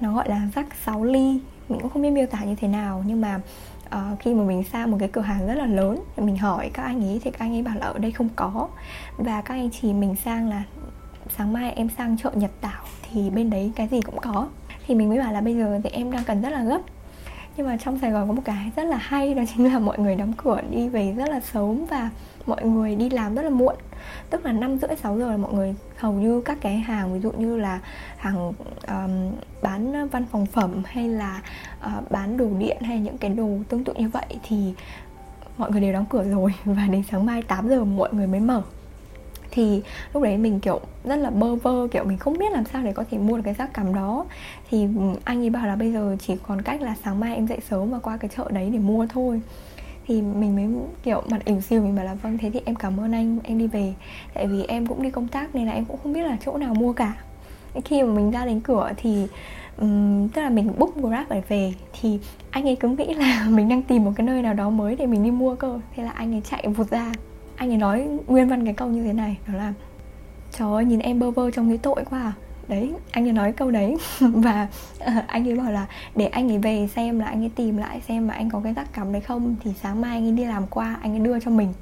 Nó 0.00 0.14
gọi 0.14 0.28
là 0.28 0.48
rác 0.54 0.66
6 0.84 1.04
ly. 1.04 1.40
Mình 1.68 1.80
cũng 1.80 1.90
không 1.90 2.02
biết 2.02 2.10
miêu 2.10 2.26
tả 2.26 2.44
như 2.44 2.54
thế 2.54 2.68
nào 2.68 3.04
nhưng 3.06 3.20
mà 3.20 3.40
uh, 3.86 4.20
khi 4.20 4.34
mà 4.34 4.44
mình 4.44 4.64
sang 4.72 4.90
một 4.90 4.96
cái 5.00 5.08
cửa 5.08 5.20
hàng 5.20 5.46
rất 5.46 5.54
là 5.54 5.66
lớn 5.66 5.98
mình 6.16 6.36
hỏi 6.36 6.70
các 6.74 6.82
anh 6.82 7.02
ấy 7.04 7.20
thì 7.24 7.30
các 7.30 7.40
anh 7.40 7.54
ấy 7.54 7.62
bảo 7.62 7.74
là 7.78 7.86
ở 7.86 7.98
đây 7.98 8.12
không 8.12 8.28
có. 8.36 8.68
Và 9.16 9.42
các 9.42 9.54
anh 9.54 9.70
chỉ 9.80 9.92
mình 9.92 10.16
sang 10.24 10.48
là 10.48 10.62
sáng 11.36 11.52
mai 11.52 11.72
em 11.72 11.88
sang 11.98 12.16
chợ 12.18 12.30
Nhật 12.34 12.50
Tảo 12.60 12.84
thì 13.10 13.30
bên 13.30 13.50
đấy 13.50 13.72
cái 13.76 13.88
gì 13.88 14.00
cũng 14.00 14.18
có 14.20 14.48
thì 14.90 14.96
mình 14.96 15.08
mới 15.08 15.18
bảo 15.18 15.32
là 15.32 15.40
bây 15.40 15.56
giờ 15.56 15.80
thì 15.84 15.90
em 15.90 16.12
đang 16.12 16.24
cần 16.24 16.42
rất 16.42 16.50
là 16.50 16.64
gấp. 16.64 16.80
Nhưng 17.56 17.66
mà 17.66 17.76
trong 17.76 17.98
Sài 17.98 18.10
Gòn 18.10 18.28
có 18.28 18.34
một 18.34 18.42
cái 18.44 18.70
rất 18.76 18.84
là 18.84 18.96
hay 18.96 19.34
đó 19.34 19.42
chính 19.54 19.72
là 19.72 19.78
mọi 19.78 19.98
người 19.98 20.16
đóng 20.16 20.32
cửa 20.36 20.60
đi 20.70 20.88
về 20.88 21.14
rất 21.16 21.28
là 21.28 21.40
sớm 21.40 21.86
và 21.86 22.10
mọi 22.46 22.64
người 22.64 22.96
đi 22.96 23.10
làm 23.10 23.34
rất 23.34 23.42
là 23.42 23.50
muộn. 23.50 23.74
Tức 24.30 24.46
là 24.46 24.52
năm 24.52 24.78
rưỡi 24.78 24.90
sáu 25.02 25.18
giờ 25.18 25.30
là 25.30 25.36
mọi 25.36 25.52
người 25.52 25.74
hầu 25.96 26.12
như 26.12 26.40
các 26.40 26.58
cái 26.60 26.76
hàng 26.76 27.14
ví 27.14 27.20
dụ 27.20 27.32
như 27.32 27.56
là 27.56 27.80
hàng 28.16 28.52
um, 28.88 29.32
bán 29.62 30.08
văn 30.08 30.24
phòng 30.32 30.46
phẩm 30.46 30.82
hay 30.86 31.08
là 31.08 31.42
uh, 31.86 32.10
bán 32.10 32.36
đồ 32.36 32.48
điện 32.58 32.76
hay 32.80 33.00
những 33.00 33.18
cái 33.18 33.30
đồ 33.30 33.48
tương 33.68 33.84
tự 33.84 33.94
như 33.94 34.08
vậy 34.08 34.26
thì 34.48 34.74
mọi 35.56 35.70
người 35.70 35.80
đều 35.80 35.92
đóng 35.92 36.06
cửa 36.10 36.24
rồi. 36.24 36.54
Và 36.64 36.86
đến 36.90 37.02
sáng 37.10 37.26
mai 37.26 37.42
8 37.42 37.68
giờ 37.68 37.84
mọi 37.84 38.08
người 38.12 38.26
mới 38.26 38.40
mở 38.40 38.62
thì 39.50 39.82
lúc 40.12 40.22
đấy 40.22 40.36
mình 40.38 40.60
kiểu 40.60 40.80
rất 41.04 41.16
là 41.16 41.30
bơ 41.30 41.54
vơ 41.54 41.88
kiểu 41.90 42.04
mình 42.04 42.18
không 42.18 42.38
biết 42.38 42.52
làm 42.52 42.64
sao 42.72 42.82
để 42.82 42.92
có 42.92 43.04
thể 43.10 43.18
mua 43.18 43.36
được 43.36 43.42
cái 43.44 43.54
giác 43.54 43.74
cắm 43.74 43.94
đó. 43.94 44.24
Thì 44.70 44.82
ừ, 44.82 45.02
anh 45.24 45.42
ấy 45.42 45.50
bảo 45.50 45.66
là 45.66 45.76
bây 45.76 45.92
giờ 45.92 46.16
chỉ 46.20 46.34
còn 46.46 46.62
cách 46.62 46.82
là 46.82 46.94
sáng 47.04 47.20
mai 47.20 47.34
em 47.34 47.46
dậy 47.46 47.58
sớm 47.70 47.90
và 47.90 47.98
qua 47.98 48.16
cái 48.16 48.30
chợ 48.36 48.48
đấy 48.50 48.70
để 48.72 48.78
mua 48.78 49.06
thôi. 49.06 49.40
Thì 50.06 50.22
mình 50.22 50.56
mới 50.56 50.68
kiểu 51.02 51.22
mặt 51.30 51.44
ỉu 51.44 51.60
xìu 51.60 51.82
mình 51.82 51.96
bảo 51.96 52.04
là 52.04 52.14
vâng 52.14 52.38
thế 52.38 52.50
thì 52.50 52.60
em 52.64 52.74
cảm 52.74 53.00
ơn 53.00 53.12
anh 53.12 53.38
em 53.44 53.58
đi 53.58 53.66
về. 53.66 53.94
Tại 54.34 54.46
vì 54.46 54.64
em 54.64 54.86
cũng 54.86 55.02
đi 55.02 55.10
công 55.10 55.28
tác 55.28 55.54
nên 55.54 55.66
là 55.66 55.72
em 55.72 55.84
cũng 55.84 55.96
không 56.02 56.12
biết 56.12 56.22
là 56.22 56.36
chỗ 56.44 56.56
nào 56.56 56.74
mua 56.74 56.92
cả. 56.92 57.12
Khi 57.84 58.02
mà 58.02 58.12
mình 58.12 58.30
ra 58.30 58.46
đến 58.46 58.60
cửa 58.60 58.90
thì 58.96 59.26
um, 59.78 60.28
tức 60.28 60.42
là 60.42 60.50
mình 60.50 60.72
book 60.78 60.96
grab 60.96 61.30
để 61.30 61.42
về 61.48 61.74
thì 62.00 62.18
anh 62.50 62.68
ấy 62.68 62.76
cứ 62.76 62.88
nghĩ 62.88 63.14
là 63.14 63.46
mình 63.50 63.68
đang 63.68 63.82
tìm 63.82 64.04
một 64.04 64.12
cái 64.16 64.26
nơi 64.26 64.42
nào 64.42 64.54
đó 64.54 64.70
mới 64.70 64.96
để 64.96 65.06
mình 65.06 65.24
đi 65.24 65.30
mua 65.30 65.54
cơ. 65.54 65.80
Thế 65.96 66.02
là 66.02 66.10
anh 66.10 66.34
ấy 66.34 66.42
chạy 66.50 66.66
vụt 66.68 66.90
ra 66.90 67.12
anh 67.60 67.70
ấy 67.70 67.78
nói 67.78 68.08
nguyên 68.26 68.48
văn 68.48 68.64
cái 68.64 68.74
câu 68.74 68.88
như 68.88 69.04
thế 69.04 69.12
này 69.12 69.38
đó 69.46 69.54
là 69.58 69.72
trời 70.50 70.72
ơi 70.72 70.84
nhìn 70.84 70.98
em 70.98 71.18
bơ 71.18 71.30
vơ 71.30 71.50
trong 71.50 71.68
cái 71.68 71.78
tội 71.78 72.04
quá 72.10 72.20
à. 72.20 72.32
Đấy 72.68 72.92
anh 73.10 73.26
ấy 73.26 73.32
nói 73.32 73.52
câu 73.52 73.70
đấy. 73.70 73.96
Và 74.20 74.68
uh, 74.98 75.26
anh 75.26 75.48
ấy 75.48 75.56
bảo 75.56 75.72
là 75.72 75.86
để 76.14 76.26
anh 76.26 76.50
ấy 76.50 76.58
về 76.58 76.88
xem 76.94 77.18
là 77.18 77.26
anh 77.26 77.42
ấy 77.42 77.50
tìm 77.56 77.76
lại 77.76 78.00
xem 78.08 78.26
mà 78.26 78.34
anh 78.34 78.50
có 78.50 78.60
cái 78.64 78.72
rắc 78.72 78.92
cắm 78.92 79.12
đấy 79.12 79.20
không 79.20 79.56
thì 79.64 79.70
sáng 79.82 80.00
mai 80.00 80.16
anh 80.16 80.26
ấy 80.26 80.32
đi 80.32 80.44
làm 80.44 80.66
qua 80.66 80.98
anh 81.02 81.12
ấy 81.12 81.20
đưa 81.20 81.40
cho 81.40 81.50
mình. 81.50 81.72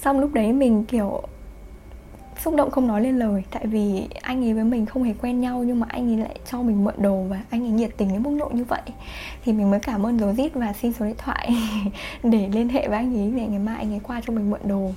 Xong 0.00 0.20
lúc 0.20 0.34
đấy 0.34 0.52
mình 0.52 0.84
kiểu 0.84 1.22
xúc 2.40 2.54
động 2.54 2.70
không 2.70 2.86
nói 2.86 3.00
lên 3.00 3.18
lời. 3.18 3.42
Tại 3.50 3.66
vì 3.66 4.08
anh 4.22 4.44
ấy 4.44 4.54
với 4.54 4.64
mình 4.64 4.86
không 4.86 5.02
hề 5.02 5.14
quen 5.22 5.40
nhau 5.40 5.62
nhưng 5.62 5.80
mà 5.80 5.86
anh 5.90 6.10
ấy 6.10 6.16
lại 6.16 6.38
cho 6.50 6.62
mình 6.62 6.84
mượn 6.84 6.94
đồ 6.98 7.22
và 7.22 7.40
anh 7.50 7.64
ấy 7.64 7.70
nhiệt 7.70 7.90
tình 7.96 8.12
đến 8.12 8.22
mức 8.22 8.36
độ 8.40 8.50
như 8.52 8.64
vậy. 8.64 8.82
Thì 9.44 9.52
mình 9.52 9.70
mới 9.70 9.80
cảm 9.80 10.06
ơn 10.06 10.18
rối 10.18 10.34
rít 10.34 10.54
và 10.54 10.72
xin 10.72 10.92
số 10.92 11.06
điện 11.06 11.16
thoại 11.18 11.56
để 12.22 12.48
liên 12.48 12.68
hệ 12.68 12.88
với 12.88 12.96
anh 12.96 13.16
ấy 13.16 13.32
để 13.36 13.46
ngày 13.46 13.58
mai 13.58 13.76
anh 13.76 13.92
ấy 13.92 14.00
qua 14.02 14.20
cho 14.26 14.32
mình 14.32 14.50
mượn 14.50 14.60
đồ. 14.64 14.90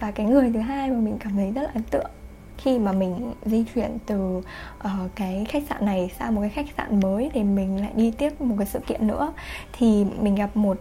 Và 0.00 0.10
cái 0.10 0.26
người 0.26 0.50
thứ 0.54 0.60
hai 0.60 0.90
mà 0.90 0.96
mình 0.96 1.16
cảm 1.20 1.32
thấy 1.36 1.52
rất 1.52 1.62
là 1.62 1.70
ấn 1.74 1.82
tượng 1.82 2.10
khi 2.58 2.78
mà 2.78 2.92
mình 2.92 3.32
di 3.44 3.64
chuyển 3.74 3.98
từ 4.06 4.36
uh, 4.36 4.90
cái 5.14 5.46
khách 5.48 5.62
sạn 5.68 5.84
này 5.84 6.10
sang 6.18 6.34
một 6.34 6.40
cái 6.40 6.50
khách 6.50 6.66
sạn 6.76 7.00
mới 7.00 7.30
để 7.34 7.42
mình 7.42 7.80
lại 7.80 7.90
đi 7.94 8.10
tiếp 8.10 8.40
một 8.40 8.54
cái 8.58 8.66
sự 8.66 8.78
kiện 8.86 9.06
nữa 9.06 9.32
thì 9.72 10.04
mình 10.20 10.34
gặp 10.34 10.56
một 10.56 10.76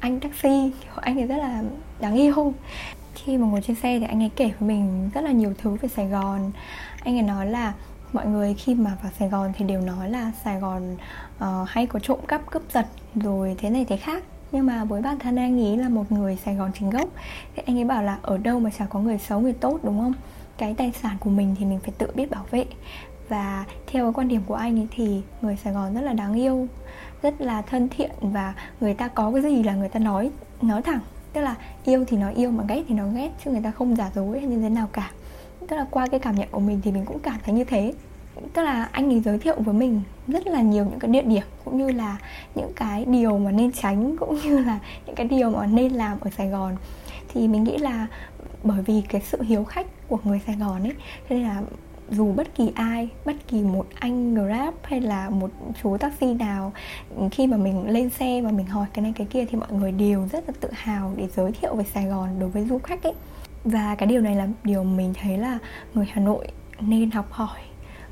anh 0.00 0.20
taxi. 0.20 0.72
Anh 0.94 1.18
ấy 1.18 1.26
rất 1.26 1.36
là 1.36 1.62
đáng 2.00 2.14
yêu 2.14 2.52
khi 3.28 3.36
mà 3.38 3.46
ngồi 3.46 3.60
trên 3.60 3.76
xe 3.76 3.98
thì 3.98 4.06
anh 4.06 4.22
ấy 4.22 4.30
kể 4.36 4.52
với 4.58 4.68
mình 4.68 5.10
rất 5.14 5.20
là 5.24 5.30
nhiều 5.30 5.52
thứ 5.58 5.76
về 5.80 5.88
Sài 5.88 6.06
Gòn. 6.08 6.52
Anh 7.04 7.16
ấy 7.16 7.22
nói 7.22 7.46
là 7.46 7.72
mọi 8.12 8.26
người 8.26 8.54
khi 8.54 8.74
mà 8.74 8.96
vào 9.02 9.12
Sài 9.18 9.28
Gòn 9.28 9.52
thì 9.56 9.64
đều 9.64 9.80
nói 9.80 10.10
là 10.10 10.32
Sài 10.44 10.60
Gòn 10.60 10.96
uh, 11.36 11.68
hay 11.68 11.86
có 11.86 11.98
trộm 11.98 12.18
cắp 12.28 12.50
cướp 12.50 12.62
giật 12.72 12.86
rồi 13.14 13.56
thế 13.58 13.70
này 13.70 13.84
thế 13.88 13.96
khác. 13.96 14.24
Nhưng 14.52 14.66
mà 14.66 14.84
với 14.84 15.02
bản 15.02 15.18
thân 15.18 15.36
anh 15.36 15.60
ấy 15.60 15.76
là 15.76 15.88
một 15.88 16.12
người 16.12 16.38
Sài 16.44 16.54
Gòn 16.54 16.70
chính 16.78 16.90
gốc 16.90 17.08
thì 17.56 17.62
anh 17.66 17.78
ấy 17.78 17.84
bảo 17.84 18.02
là 18.02 18.18
ở 18.22 18.38
đâu 18.38 18.60
mà 18.60 18.70
chả 18.78 18.86
có 18.86 19.00
người 19.00 19.18
xấu 19.18 19.40
người 19.40 19.52
tốt 19.52 19.80
đúng 19.82 20.00
không? 20.00 20.12
Cái 20.58 20.74
tài 20.74 20.92
sản 20.92 21.16
của 21.20 21.30
mình 21.30 21.54
thì 21.58 21.64
mình 21.64 21.80
phải 21.80 21.92
tự 21.98 22.06
biết 22.14 22.30
bảo 22.30 22.44
vệ. 22.50 22.64
Và 23.28 23.64
theo 23.86 24.04
cái 24.04 24.12
quan 24.12 24.28
điểm 24.28 24.42
của 24.46 24.54
anh 24.54 24.78
ấy 24.78 24.88
thì 24.90 25.22
người 25.42 25.56
Sài 25.64 25.72
Gòn 25.72 25.94
rất 25.94 26.00
là 26.00 26.12
đáng 26.12 26.34
yêu 26.34 26.68
rất 27.22 27.40
là 27.40 27.62
thân 27.62 27.88
thiện 27.88 28.10
và 28.20 28.54
người 28.80 28.94
ta 28.94 29.08
có 29.08 29.32
cái 29.32 29.42
gì 29.42 29.62
là 29.62 29.74
người 29.74 29.88
ta 29.88 29.98
nói 29.98 30.30
nói 30.62 30.82
thẳng 30.82 31.00
tức 31.38 31.44
là 31.44 31.54
yêu 31.84 32.04
thì 32.08 32.16
nó 32.16 32.30
yêu 32.30 32.50
mà 32.50 32.64
ghét 32.68 32.82
thì 32.88 32.94
nó 32.94 33.04
ghét, 33.14 33.30
chứ 33.44 33.50
người 33.50 33.60
ta 33.62 33.70
không 33.70 33.96
giả 33.96 34.10
dối 34.14 34.40
hay 34.40 34.48
như 34.48 34.60
thế 34.60 34.68
nào 34.68 34.88
cả. 34.92 35.10
Tức 35.68 35.76
là 35.76 35.86
qua 35.90 36.06
cái 36.06 36.20
cảm 36.20 36.34
nhận 36.34 36.48
của 36.50 36.60
mình 36.60 36.80
thì 36.84 36.92
mình 36.92 37.04
cũng 37.04 37.18
cảm 37.18 37.38
thấy 37.44 37.54
như 37.54 37.64
thế. 37.64 37.92
Tức 38.54 38.62
là 38.62 38.88
anh 38.92 39.12
ấy 39.12 39.20
giới 39.20 39.38
thiệu 39.38 39.54
với 39.58 39.74
mình 39.74 40.02
rất 40.28 40.46
là 40.46 40.62
nhiều 40.62 40.84
những 40.84 40.98
cái 40.98 41.10
địa 41.10 41.22
điểm, 41.22 41.42
cũng 41.64 41.78
như 41.78 41.90
là 41.90 42.16
những 42.54 42.72
cái 42.76 43.04
điều 43.04 43.38
mà 43.38 43.50
nên 43.50 43.72
tránh, 43.72 44.16
cũng 44.16 44.38
như 44.44 44.58
là 44.58 44.78
những 45.06 45.14
cái 45.14 45.28
điều 45.28 45.50
mà 45.50 45.66
nên 45.66 45.92
làm 45.92 46.20
ở 46.20 46.30
Sài 46.36 46.48
Gòn. 46.48 46.76
Thì 47.32 47.48
mình 47.48 47.64
nghĩ 47.64 47.78
là 47.78 48.06
bởi 48.62 48.82
vì 48.82 49.02
cái 49.08 49.20
sự 49.20 49.42
hiếu 49.42 49.64
khách 49.64 49.86
của 50.08 50.18
người 50.24 50.40
Sài 50.46 50.56
Gòn 50.56 50.82
ấy, 50.82 50.94
cho 51.28 51.34
nên 51.36 51.42
là 51.42 51.62
dù 52.10 52.32
bất 52.32 52.54
kỳ 52.54 52.72
ai, 52.74 53.08
bất 53.24 53.36
kỳ 53.48 53.62
một 53.62 53.86
anh 53.94 54.34
grab 54.34 54.74
hay 54.82 55.00
là 55.00 55.30
một 55.30 55.50
chú 55.82 55.96
taxi 55.96 56.34
nào 56.34 56.72
ừ, 57.16 57.28
khi 57.32 57.46
mà 57.46 57.56
mình 57.56 57.90
lên 57.90 58.10
xe 58.10 58.42
và 58.42 58.50
mình 58.50 58.66
hỏi 58.66 58.86
cái 58.92 59.02
này 59.02 59.12
cái 59.16 59.26
kia 59.30 59.44
thì 59.44 59.58
mọi 59.58 59.72
người 59.72 59.92
đều 59.92 60.28
rất 60.32 60.44
là 60.48 60.54
tự 60.60 60.68
hào 60.72 61.12
để 61.16 61.28
giới 61.36 61.52
thiệu 61.52 61.74
về 61.74 61.84
sài 61.94 62.06
gòn 62.06 62.28
đối 62.38 62.50
với 62.50 62.64
du 62.64 62.78
khách 62.78 63.02
ấy. 63.02 63.14
Và 63.64 63.94
cái 63.94 64.06
điều 64.06 64.20
này 64.20 64.36
là 64.36 64.48
điều 64.64 64.84
mình 64.84 65.14
thấy 65.22 65.38
là 65.38 65.58
người 65.94 66.06
hà 66.10 66.20
nội 66.20 66.48
nên 66.80 67.10
học 67.10 67.26
hỏi 67.30 67.58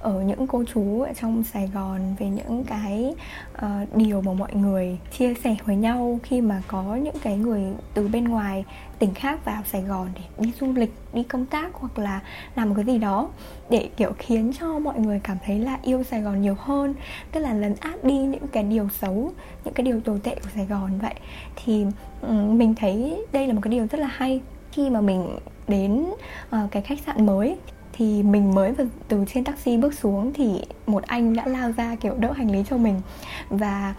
ở 0.07 0.23
những 0.23 0.47
cô 0.47 0.65
chú 0.75 1.01
ở 1.03 1.13
trong 1.21 1.43
Sài 1.45 1.71
Gòn 1.75 2.15
về 2.19 2.29
những 2.29 2.65
cái 2.65 3.15
uh, 3.55 3.97
điều 3.97 4.21
mà 4.21 4.33
mọi 4.33 4.55
người 4.55 4.99
chia 5.19 5.35
sẻ 5.45 5.57
với 5.65 5.77
nhau 5.77 6.19
khi 6.23 6.41
mà 6.41 6.63
có 6.67 6.95
những 6.95 7.15
cái 7.23 7.37
người 7.37 7.63
từ 7.95 8.09
bên 8.09 8.25
ngoài 8.25 8.65
tỉnh 8.99 9.15
khác 9.15 9.45
vào 9.45 9.63
Sài 9.73 9.83
Gòn 9.83 10.09
để 10.15 10.21
đi 10.39 10.53
du 10.61 10.73
lịch, 10.73 10.95
đi 11.13 11.23
công 11.23 11.47
tác 11.47 11.75
hoặc 11.75 11.99
là 11.99 12.21
làm 12.55 12.69
một 12.69 12.75
cái 12.77 12.85
gì 12.85 12.99
đó 12.99 13.29
để 13.71 13.89
kiểu 13.97 14.13
khiến 14.19 14.53
cho 14.61 14.79
mọi 14.79 14.99
người 14.99 15.21
cảm 15.25 15.37
thấy 15.47 15.59
là 15.59 15.79
yêu 15.83 16.03
Sài 16.03 16.23
Gòn 16.23 16.43
nhiều 16.43 16.57
hơn, 16.59 16.95
tức 17.33 17.41
là 17.41 17.53
lấn 17.53 17.75
át 17.81 18.05
đi 18.05 18.15
những 18.15 18.49
cái 18.53 18.63
điều 18.63 18.89
xấu, 18.89 19.33
những 19.65 19.75
cái 19.75 19.85
điều 19.85 20.01
tồi 20.01 20.21
tệ 20.23 20.35
của 20.35 20.51
Sài 20.55 20.67
Gòn 20.67 20.99
vậy. 20.99 21.15
Thì 21.65 21.87
um, 22.23 22.59
mình 22.59 22.75
thấy 22.75 23.25
đây 23.33 23.47
là 23.47 23.55
một 23.55 23.61
cái 23.63 23.71
điều 23.71 23.87
rất 23.87 23.99
là 23.99 24.09
hay 24.13 24.41
khi 24.73 24.91
mà 24.91 25.01
mình 25.01 25.39
đến 25.69 26.07
uh, 26.65 26.71
cái 26.71 26.83
khách 26.83 27.01
sạn 27.07 27.27
mới 27.27 27.57
thì 27.99 28.23
mình 28.23 28.55
mới 28.55 28.75
từ 29.09 29.25
trên 29.29 29.45
taxi 29.45 29.77
bước 29.77 29.95
xuống 29.95 30.33
thì 30.33 30.63
một 30.87 31.03
anh 31.03 31.37
đã 31.37 31.47
lao 31.47 31.73
ra 31.73 31.97
kiểu 32.01 32.15
đỡ 32.19 32.33
hành 32.33 32.51
lý 32.51 32.65
cho 32.71 32.77
mình. 32.77 33.01
Và 33.51 33.95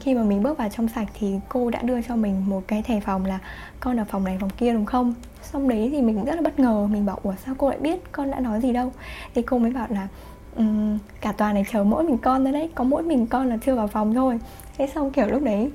khi 0.00 0.14
mà 0.14 0.22
mình 0.22 0.42
bước 0.42 0.58
vào 0.58 0.68
trong 0.68 0.88
sạch 0.88 1.08
thì 1.14 1.34
cô 1.48 1.70
đã 1.70 1.82
đưa 1.82 2.02
cho 2.02 2.16
mình 2.16 2.48
một 2.48 2.62
cái 2.66 2.82
thẻ 2.82 3.00
phòng 3.00 3.24
là 3.24 3.38
con 3.80 3.96
ở 3.96 4.04
phòng 4.04 4.24
này 4.24 4.36
phòng 4.40 4.50
kia 4.50 4.72
đúng 4.72 4.86
không? 4.86 5.14
Xong 5.42 5.68
đấy 5.68 5.88
thì 5.92 6.02
mình 6.02 6.24
rất 6.24 6.34
là 6.34 6.42
bất 6.42 6.58
ngờ 6.58 6.88
mình 6.90 7.06
bảo 7.06 7.20
ủa 7.22 7.34
sao 7.46 7.54
cô 7.58 7.68
lại 7.68 7.78
biết 7.78 8.12
con 8.12 8.30
đã 8.30 8.40
nói 8.40 8.60
gì 8.60 8.72
đâu? 8.72 8.92
Thì 9.34 9.42
cô 9.42 9.58
mới 9.58 9.70
bảo 9.70 9.86
là 9.90 10.08
um, 10.56 10.98
cả 11.20 11.32
tòa 11.32 11.52
này 11.52 11.64
chờ 11.72 11.84
mỗi 11.84 12.04
mình 12.04 12.18
con 12.18 12.44
thôi 12.44 12.52
đấy 12.52 12.70
có 12.74 12.84
mỗi 12.84 13.02
mình 13.02 13.26
con 13.26 13.48
là 13.48 13.56
chưa 13.56 13.74
vào 13.74 13.86
phòng 13.86 14.14
thôi. 14.14 14.38
Thế 14.78 14.86
xong 14.94 15.10
kiểu 15.10 15.26
lúc 15.26 15.42
đấy 15.42 15.70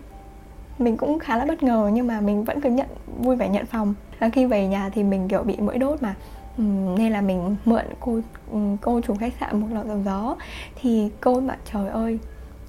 mình 0.80 0.98
cũng 0.98 1.20
khá 1.20 1.38
là 1.38 1.46
bất 1.46 1.63
ngờ 1.63 1.89
nhưng 1.94 2.08
mà 2.08 2.22
mình 2.22 2.44
vẫn 2.44 2.62
cứ 2.62 2.70
nhận 2.70 2.88
vui 3.20 3.36
vẻ 3.36 3.50
nhận 3.50 3.66
phòng. 3.66 3.94
Và 4.20 4.30
khi 4.30 4.46
về 4.46 4.68
nhà 4.68 4.89
thì 4.89 5.04
mình 5.04 5.28
kiểu 5.28 5.44
bị 5.44 5.58
mũi 5.58 5.78
đốt 5.78 6.02
mà. 6.02 6.16
Ừ, 6.58 6.63
nên 6.98 7.12
là 7.12 7.22
mình 7.22 7.56
mượn 7.66 7.86
cô 8.00 8.20
ừ, 8.52 8.60
cô 8.82 9.02
chủ 9.02 9.16
khách 9.20 9.34
sạn 9.39 9.62
một 9.62 9.68
lọ 9.72 9.84
dầu 9.88 10.02
gió. 10.06 10.36
Thì 10.82 11.10
cô 11.22 11.39
bảo 11.39 11.58
trời 11.72 11.89
ơi 11.89 12.20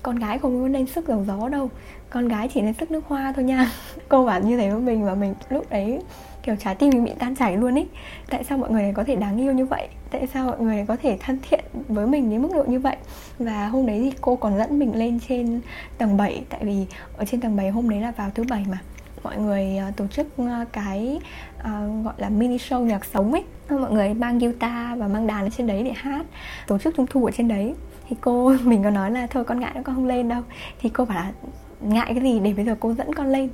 con 0.03 0.17
gái 0.17 0.39
không 0.39 0.63
có 0.63 0.69
nên 0.69 0.87
sức 0.87 1.09
dầu 1.09 1.25
gió 1.25 1.49
đâu. 1.49 1.71
Con 2.11 2.29
gái 2.29 2.49
chỉ 2.55 2.61
nên 2.61 2.75
sức 2.75 2.91
nước 2.91 3.05
hoa 3.09 3.33
thôi 3.37 3.45
nha. 3.45 3.71
Cô 4.09 4.27
bảo 4.27 4.41
như 4.41 4.57
thế 4.57 4.71
với 4.71 4.81
mình 4.81 5.05
và 5.05 5.15
mình 5.15 5.35
lúc 5.51 5.71
đấy 5.71 6.01
kiểu 6.43 6.57
trái 6.57 6.75
tim 6.75 6.91
mình 6.91 7.05
bị 7.05 7.13
tan 7.19 7.37
chảy 7.37 7.57
luôn 7.57 7.75
ý. 7.75 7.87
Tại 8.31 8.45
sao 8.45 8.59
mọi 8.59 8.71
người 8.71 8.93
có 8.93 9.05
thể 9.05 9.17
đáng 9.17 9.41
yêu 9.41 9.53
như 9.53 9.67
vậy? 9.67 9.89
Tại 10.11 10.27
sao 10.35 10.47
mọi 10.47 10.61
người 10.61 10.85
có 10.89 10.97
thể 11.03 11.19
thân 11.21 11.39
thiện 11.51 11.65
với 11.89 12.07
mình 12.07 12.31
đến 12.31 12.43
mức 12.43 12.49
độ 12.55 12.65
như 12.65 12.81
vậy? 12.81 12.97
Và 13.39 13.69
hôm 13.69 13.87
đấy 13.87 14.01
thì 14.05 14.19
cô 14.21 14.37
còn 14.37 14.59
dẫn 14.59 14.79
mình 14.79 14.97
lên 14.97 15.21
trên 15.29 15.61
tầng 15.99 16.17
7 16.17 16.45
tại 16.49 16.65
vì 16.65 16.87
ở 17.17 17.25
trên 17.25 17.41
tầng 17.41 17.57
7 17.57 17.71
hôm 17.71 17.89
đấy 17.91 18.01
là 18.01 18.11
vào 18.11 18.31
thứ 18.35 18.45
bảy 18.51 18.65
mà 18.71 18.79
mọi 19.25 19.37
người 19.37 19.81
uh, 19.89 19.97
tổ 19.97 20.07
chức 20.07 20.27
uh, 20.43 20.49
cái 20.73 21.21
uh, 21.59 22.05
gọi 22.05 22.15
là 22.17 22.29
mini 22.29 22.57
show 22.57 22.85
nhạc 22.85 23.05
sống 23.05 23.33
ấy. 23.33 23.45
Mọi 23.71 23.93
người 23.93 24.15
mang 24.15 24.39
guitar 24.39 24.99
và 24.99 25.09
mang 25.09 25.27
đàn 25.27 25.45
ở 25.45 25.51
trên 25.51 25.67
đấy 25.67 25.83
để 25.83 25.93
hát 25.97 26.27
tổ 26.67 26.79
chức 26.79 26.95
trung 26.97 27.07
thu 27.11 27.25
ở 27.25 27.31
trên 27.31 27.49
đấy. 27.49 27.75
Thì 28.09 28.17
cô 28.21 28.55
mình 28.65 28.83
có 28.83 28.91
nói 28.91 29.11
là 29.11 29.27
thôi 29.27 29.45
con 29.45 29.61
ngại 29.61 29.73
nó 29.75 29.83
con 29.85 29.95
không 29.95 30.07
lên 30.07 30.29
đâu. 30.29 30.43
Thì 30.81 30.89
cô 30.89 31.05
bảo 31.05 31.17
là 31.19 31.33
ngại 31.81 32.07
cái 32.15 32.23
gì 32.23 32.41
để 32.41 32.53
bây 32.53 32.65
giờ 32.65 32.77
cô 32.81 32.95
dẫn 32.95 33.15
con 33.15 33.27
lên? 33.27 33.49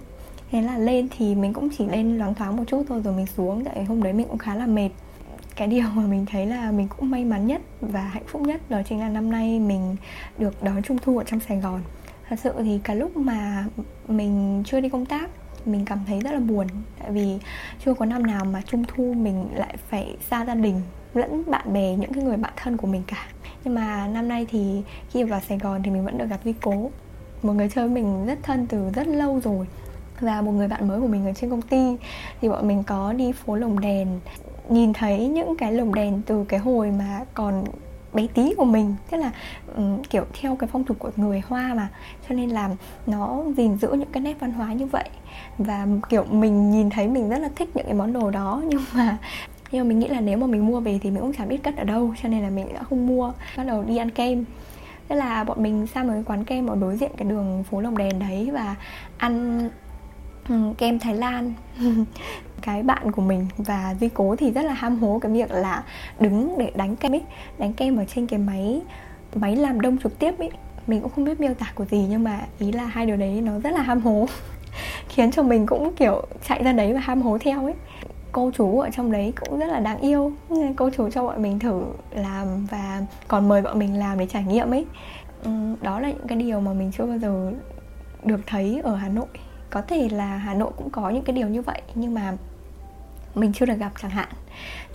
Thế 0.51 0.63
là 0.63 0.79
lên 0.79 1.09
thì 1.19 1.35
mình 1.35 1.53
cũng 1.53 1.69
chỉ 1.79 1.87
lên 1.87 2.19
loáng 2.19 2.35
thoáng 2.35 2.57
một 2.57 2.65
chút 2.67 2.85
thôi 2.89 3.01
rồi 3.05 3.15
mình 3.15 3.27
xuống. 3.27 3.65
Tại 3.65 3.85
hôm 3.85 4.03
đấy 4.03 4.13
mình 4.13 4.27
cũng 4.29 4.39
khá 4.39 4.55
là 4.55 4.67
mệt. 4.67 4.91
Cái 5.57 5.69
điều 5.69 5.85
mà 5.95 6.03
mình 6.03 6.27
thấy 6.27 6.47
là 6.47 6.71
mình 6.71 6.89
cũng 6.89 7.11
may 7.11 7.25
mắn 7.25 7.47
nhất 7.47 7.63
và 7.81 8.01
hạnh 8.01 8.23
phúc 8.27 8.43
nhất 8.43 8.61
đó 8.71 8.81
chính 8.89 9.01
là 9.01 9.09
năm 9.09 9.31
nay 9.31 9.61
mình 9.61 9.97
được 10.39 10.63
đón 10.63 10.83
trung 10.83 10.99
thu 11.03 11.19
ở 11.19 11.25
trong 11.25 11.41
sài 11.41 11.57
gòn. 11.57 11.81
Thật 12.29 12.37
sự 12.43 12.53
thì 12.59 12.81
cả 12.85 12.95
lúc 12.95 13.17
mà 13.17 13.65
mình 14.09 14.63
chưa 14.67 14.81
đi 14.81 14.89
công 14.89 15.07
tác 15.07 15.31
mình 15.67 15.85
cảm 15.85 15.99
thấy 16.07 16.21
rất 16.21 16.33
là 16.33 16.41
buồn. 16.41 16.67
Tại 17.01 17.11
vì 17.11 17.39
chưa 17.85 17.95
có 17.95 18.05
năm 18.05 18.27
nào 18.27 18.45
mà 18.45 18.63
trung 18.67 18.85
thu 18.89 19.15
mình 19.17 19.49
lại 19.55 19.77
phải 19.89 20.17
xa 20.31 20.45
gia 20.45 20.55
đình, 20.55 20.81
lẫn 21.15 21.43
bạn 21.51 21.73
bè, 21.73 21.97
những 21.97 22.13
cái 22.13 22.25
người 22.25 22.37
bạn 22.37 22.53
thân 22.57 22.77
của 22.77 22.87
mình 22.87 23.03
cả. 23.07 23.27
Nhưng 23.65 23.75
mà 23.75 24.07
năm 24.07 24.29
nay 24.29 24.47
thì 24.51 24.83
khi 25.11 25.25
vào 25.25 25.41
Sài 25.49 25.59
Gòn 25.59 25.83
thì 25.83 25.91
mình 25.91 26.05
vẫn 26.05 26.19
được 26.19 26.27
gặp 26.27 26.41
Vi 26.45 26.55
Cố, 26.63 26.91
một 27.43 27.53
người 27.53 27.69
chơi 27.69 27.89
mình 27.89 28.27
rất 28.27 28.39
thân 28.43 28.67
từ 28.67 28.91
rất 28.95 29.09
lâu 29.09 29.41
rồi. 29.41 29.67
Và 30.21 30.43
một 30.43 30.53
người 30.53 30.69
bạn 30.69 30.89
mới 30.89 31.01
của 31.01 31.07
mình 31.07 31.27
ở 31.27 31.33
trên 31.33 31.51
công 31.51 31.63
ty, 31.63 31.97
thì 32.41 32.49
bọn 32.49 32.69
mình 32.69 32.83
có 32.83 33.13
đi 33.13 33.33
phố 33.33 33.55
lồng 33.55 33.81
đèn. 33.81 34.21
Nhìn 34.69 34.93
thấy 34.93 35.29
những 35.29 35.57
cái 35.57 35.73
lồng 35.73 35.95
đèn 35.95 36.23
từ 36.27 36.45
cái 36.45 36.61
hồi 36.61 36.91
mà 36.91 37.21
còn 37.35 37.65
bé 38.13 38.27
tí 38.35 38.55
của 38.57 38.65
mình. 38.65 38.95
Tức 39.11 39.17
là 39.17 39.31
um, 39.77 40.03
kiểu 40.03 40.25
theo 40.41 40.57
cái 40.57 40.69
phong 40.73 40.85
tục 40.85 40.99
của 40.99 41.11
người 41.17 41.43
hoa 41.49 41.75
mà. 41.75 41.89
Cho 42.29 42.35
nên 42.35 42.51
là 42.51 42.71
nó 43.07 43.43
gìn 43.57 43.77
giữ 43.77 43.93
những 43.93 44.13
cái 44.13 44.23
nét 44.23 44.37
văn 44.41 44.53
hóa 44.53 44.73
như 44.73 44.87
vậy. 44.87 45.09
Và 45.59 45.87
kiểu 46.09 46.25
mình 46.25 46.71
nhìn 46.71 46.91
thấy 46.91 47.09
mình 47.09 47.29
rất 47.29 47.39
là 47.39 47.49
thích 47.57 47.69
những 47.75 47.87
cái 47.87 47.95
món 47.95 48.13
đồ 48.13 48.31
đó. 48.31 48.63
Nhưng 48.69 48.83
mà 48.95 49.17
nhưng 49.73 49.85
mà 49.85 49.89
mình 49.89 49.99
nghĩ 49.99 50.09
là 50.09 50.21
nếu 50.21 50.39
mà 50.39 50.47
mình 50.47 50.67
mua 50.67 50.81
về 50.81 50.99
thì 51.03 51.11
mình 51.11 51.21
cũng 51.21 51.33
chẳng 51.33 51.49
biết 51.49 51.63
cất 51.63 51.77
ở 51.77 51.85
đâu. 51.85 52.15
Cho 52.23 52.29
nên 52.29 52.43
là 52.43 52.51
mình 52.51 52.75
đã 52.75 52.83
không 52.83 53.07
mua. 53.07 53.33
Bắt 53.57 53.67
đầu 53.67 53.83
đi 53.83 53.97
ăn 53.97 54.11
kem. 54.11 54.45
Tức 55.09 55.17
là 55.17 55.45
bọn 55.45 55.63
mình 55.63 55.87
sang 55.87 56.07
một 56.07 56.13
cái 56.13 56.23
quán 56.27 56.45
kem 56.45 56.67
ở 56.67 56.77
đối 56.77 56.97
diện 56.97 57.11
cái 57.17 57.29
đường 57.29 57.65
phố 57.71 57.81
lồng 57.81 57.99
đèn 57.99 58.19
đấy 58.19 58.51
và 58.53 58.75
ăn 59.19 59.69
Ừ, 60.51 60.57
kem 60.79 60.99
thái 60.99 61.15
lan, 61.15 61.53
cái 62.63 62.83
bạn 62.83 63.13
của 63.13 63.23
mình 63.23 63.47
và 63.57 63.95
duy 64.01 64.09
cố 64.09 64.37
thì 64.37 64.51
rất 64.51 64.63
là 64.63 64.73
ham 64.73 64.99
hố 64.99 65.19
cái 65.23 65.33
việc 65.33 65.51
là 65.51 65.83
đứng 66.21 66.59
để 66.59 66.71
đánh 66.75 66.97
kem 66.97 67.13
ấy, 67.13 67.23
đánh 67.59 67.73
kem 67.73 67.97
ở 67.97 68.05
trên 68.05 68.27
cái 68.27 68.39
máy 68.39 68.83
máy 69.35 69.57
làm 69.57 69.81
đông 69.81 69.99
trực 69.99 70.19
tiếp 70.19 70.39
ấy. 70.39 70.51
Mình 70.87 71.01
cũng 71.01 71.11
không 71.15 71.25
biết 71.25 71.41
miêu 71.41 71.55
tả 71.55 71.73
của 71.75 71.85
gì 71.85 72.07
nhưng 72.11 72.25
mà 72.25 72.41
ý 72.59 72.73
là 72.73 72.85
hai 72.85 73.07
điều 73.07 73.17
đấy 73.17 73.41
nó 73.41 73.59
rất 73.59 73.71
là 73.71 73.83
ham 73.83 74.01
hố, 74.01 74.27
khiến 75.09 75.31
cho 75.31 75.43
mình 75.43 75.67
cũng 75.67 75.95
kiểu 75.95 76.27
chạy 76.49 76.65
ra 76.65 76.73
đấy 76.73 76.95
và 76.95 77.01
ham 77.01 77.23
hố 77.23 77.39
theo 77.41 77.65
ấy. 77.65 77.75
Cô 78.33 78.51
chú 78.55 78.81
ở 78.81 78.91
trong 78.91 79.13
đấy 79.13 79.33
cũng 79.41 79.59
rất 79.59 79.67
là 79.67 79.81
đáng 79.81 80.01
yêu 80.01 80.33
cô 80.77 80.91
chú 80.97 81.11
cho 81.11 81.25
bọn 81.25 81.43
mình 81.43 81.59
thử 81.59 81.83
làm 82.11 82.67
và 82.67 83.03
còn 83.29 83.49
mời 83.49 83.63
bọn 83.63 83.79
mình 83.79 83.99
làm 83.99 84.19
để 84.19 84.27
trải 84.27 84.45
nghiệm 84.45 84.71
ấy. 84.71 84.87
Ừ, 85.45 85.51
đó 85.83 86.01
là 86.01 86.09
những 86.09 86.27
cái 86.29 86.39
điều 86.39 86.61
mà 86.61 86.73
mình 86.73 86.91
chưa 86.99 87.07
bao 87.07 87.19
giờ 87.19 87.53
được 88.25 88.41
thấy 88.47 88.81
ở 88.85 88.97
hà 88.97 89.09
nội 89.09 89.27
có 89.71 89.83
thể 89.83 90.09
là 90.09 90.37
hà 90.37 90.55
nội 90.55 90.73
cũng 90.77 90.91
có 90.91 91.11
những 91.11 91.25
cái 91.25 91.37
điều 91.37 91.49
như 91.49 91.63
vậy 91.63 91.83
nhưng 91.95 92.15
mà 92.15 92.37
mình 93.35 93.53
chưa 93.53 93.67
được 93.67 93.75
gặp 93.75 93.93
chẳng 94.03 94.11
hạn. 94.11 94.29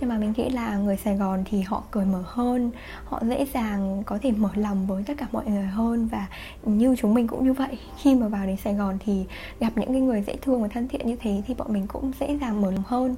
Nhưng 0.00 0.10
mà 0.10 0.18
mình 0.18 0.32
nghĩ 0.36 0.50
là 0.50 0.76
người 0.76 0.96
sài 0.96 1.16
gòn 1.16 1.44
thì 1.44 1.60
họ 1.60 1.82
cởi 1.90 2.04
mở 2.04 2.22
hơn 2.26 2.70
họ 3.04 3.22
dễ 3.22 3.46
dàng 3.54 4.02
có 4.06 4.18
thể 4.22 4.32
mở 4.32 4.48
lòng 4.54 4.86
với 4.86 5.02
tất 5.06 5.14
cả 5.18 5.26
mọi 5.32 5.46
người 5.46 5.66
hơn 5.66 6.06
và 6.06 6.26
như 6.64 6.96
chúng 6.98 7.14
mình 7.14 7.26
cũng 7.26 7.44
như 7.44 7.52
vậy. 7.52 7.78
Khi 7.98 8.14
mà 8.14 8.28
vào 8.28 8.46
đến 8.46 8.56
sài 8.56 8.74
gòn 8.74 8.98
thì 9.04 9.24
gặp 9.60 9.72
những 9.76 9.92
cái 9.92 10.00
người 10.00 10.22
dễ 10.26 10.36
thương 10.36 10.62
và 10.62 10.68
thân 10.68 10.88
thiện 10.88 11.06
như 11.06 11.16
thế 11.16 11.42
thì 11.46 11.54
bọn 11.54 11.72
mình 11.72 11.86
cũng 11.86 12.12
dễ 12.20 12.38
dàng 12.40 12.60
mở 12.62 12.70
lòng 12.70 12.84
hơn. 12.86 13.16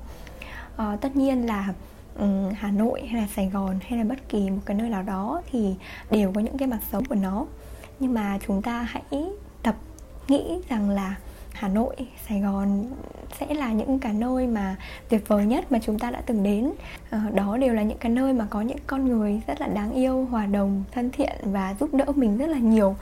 À, 0.77 0.97
tất 1.01 1.17
nhiên 1.17 1.47
là 1.47 1.75
um, 2.19 2.51
Hà 2.57 2.71
Nội 2.71 3.03
hay 3.11 3.21
là 3.21 3.29
Sài 3.37 3.47
Gòn 3.49 3.79
hay 3.89 3.99
là 3.99 4.05
bất 4.05 4.29
kỳ 4.29 4.51
một 4.51 4.61
cái 4.67 4.77
nơi 4.77 4.91
nào 4.91 5.03
đó 5.03 5.43
thì 5.51 5.75
đều 6.11 6.33
có 6.33 6.41
những 6.41 6.59
cái 6.59 6.69
mặt 6.69 6.81
xấu 6.93 7.03
của 7.09 7.15
nó. 7.15 7.47
Nhưng 8.01 8.15
mà 8.15 8.39
chúng 8.47 8.63
ta 8.63 8.83
hãy 8.83 9.25
tập 9.63 9.77
nghĩ 10.29 10.61
rằng 10.69 10.91
là 10.91 11.17
Hà 11.53 11.69
Nội, 11.69 11.97
Sài 12.29 12.41
Gòn 12.41 12.87
sẽ 13.41 13.55
là 13.55 13.73
những 13.73 13.99
cái 13.99 14.15
nơi 14.15 14.47
mà 14.47 14.77
tuyệt 15.09 15.29
vời 15.29 15.47
nhất 15.47 15.73
mà 15.73 15.79
chúng 15.83 15.99
ta 15.99 16.11
đã 16.11 16.21
từng 16.27 16.43
đến. 16.43 16.73
Ờ, 17.11 17.19
đó 17.35 17.57
đều 17.57 17.75
là 17.75 17.83
những 17.83 17.99
cái 17.99 18.13
nơi 18.13 18.33
mà 18.33 18.47
có 18.51 18.61
những 18.61 18.79
con 18.87 19.09
người 19.09 19.41
rất 19.47 19.61
là 19.61 19.67
đáng 19.67 19.93
yêu 19.93 20.27
hòa 20.31 20.47
đồng 20.47 20.85
thân 20.93 21.11
thiện 21.11 21.37
và 21.43 21.75
giúp 21.81 21.95
đỡ 21.95 22.05
mình 22.17 22.39
rất 22.39 22.47
là 22.47 22.59
nhiều. 22.59 22.97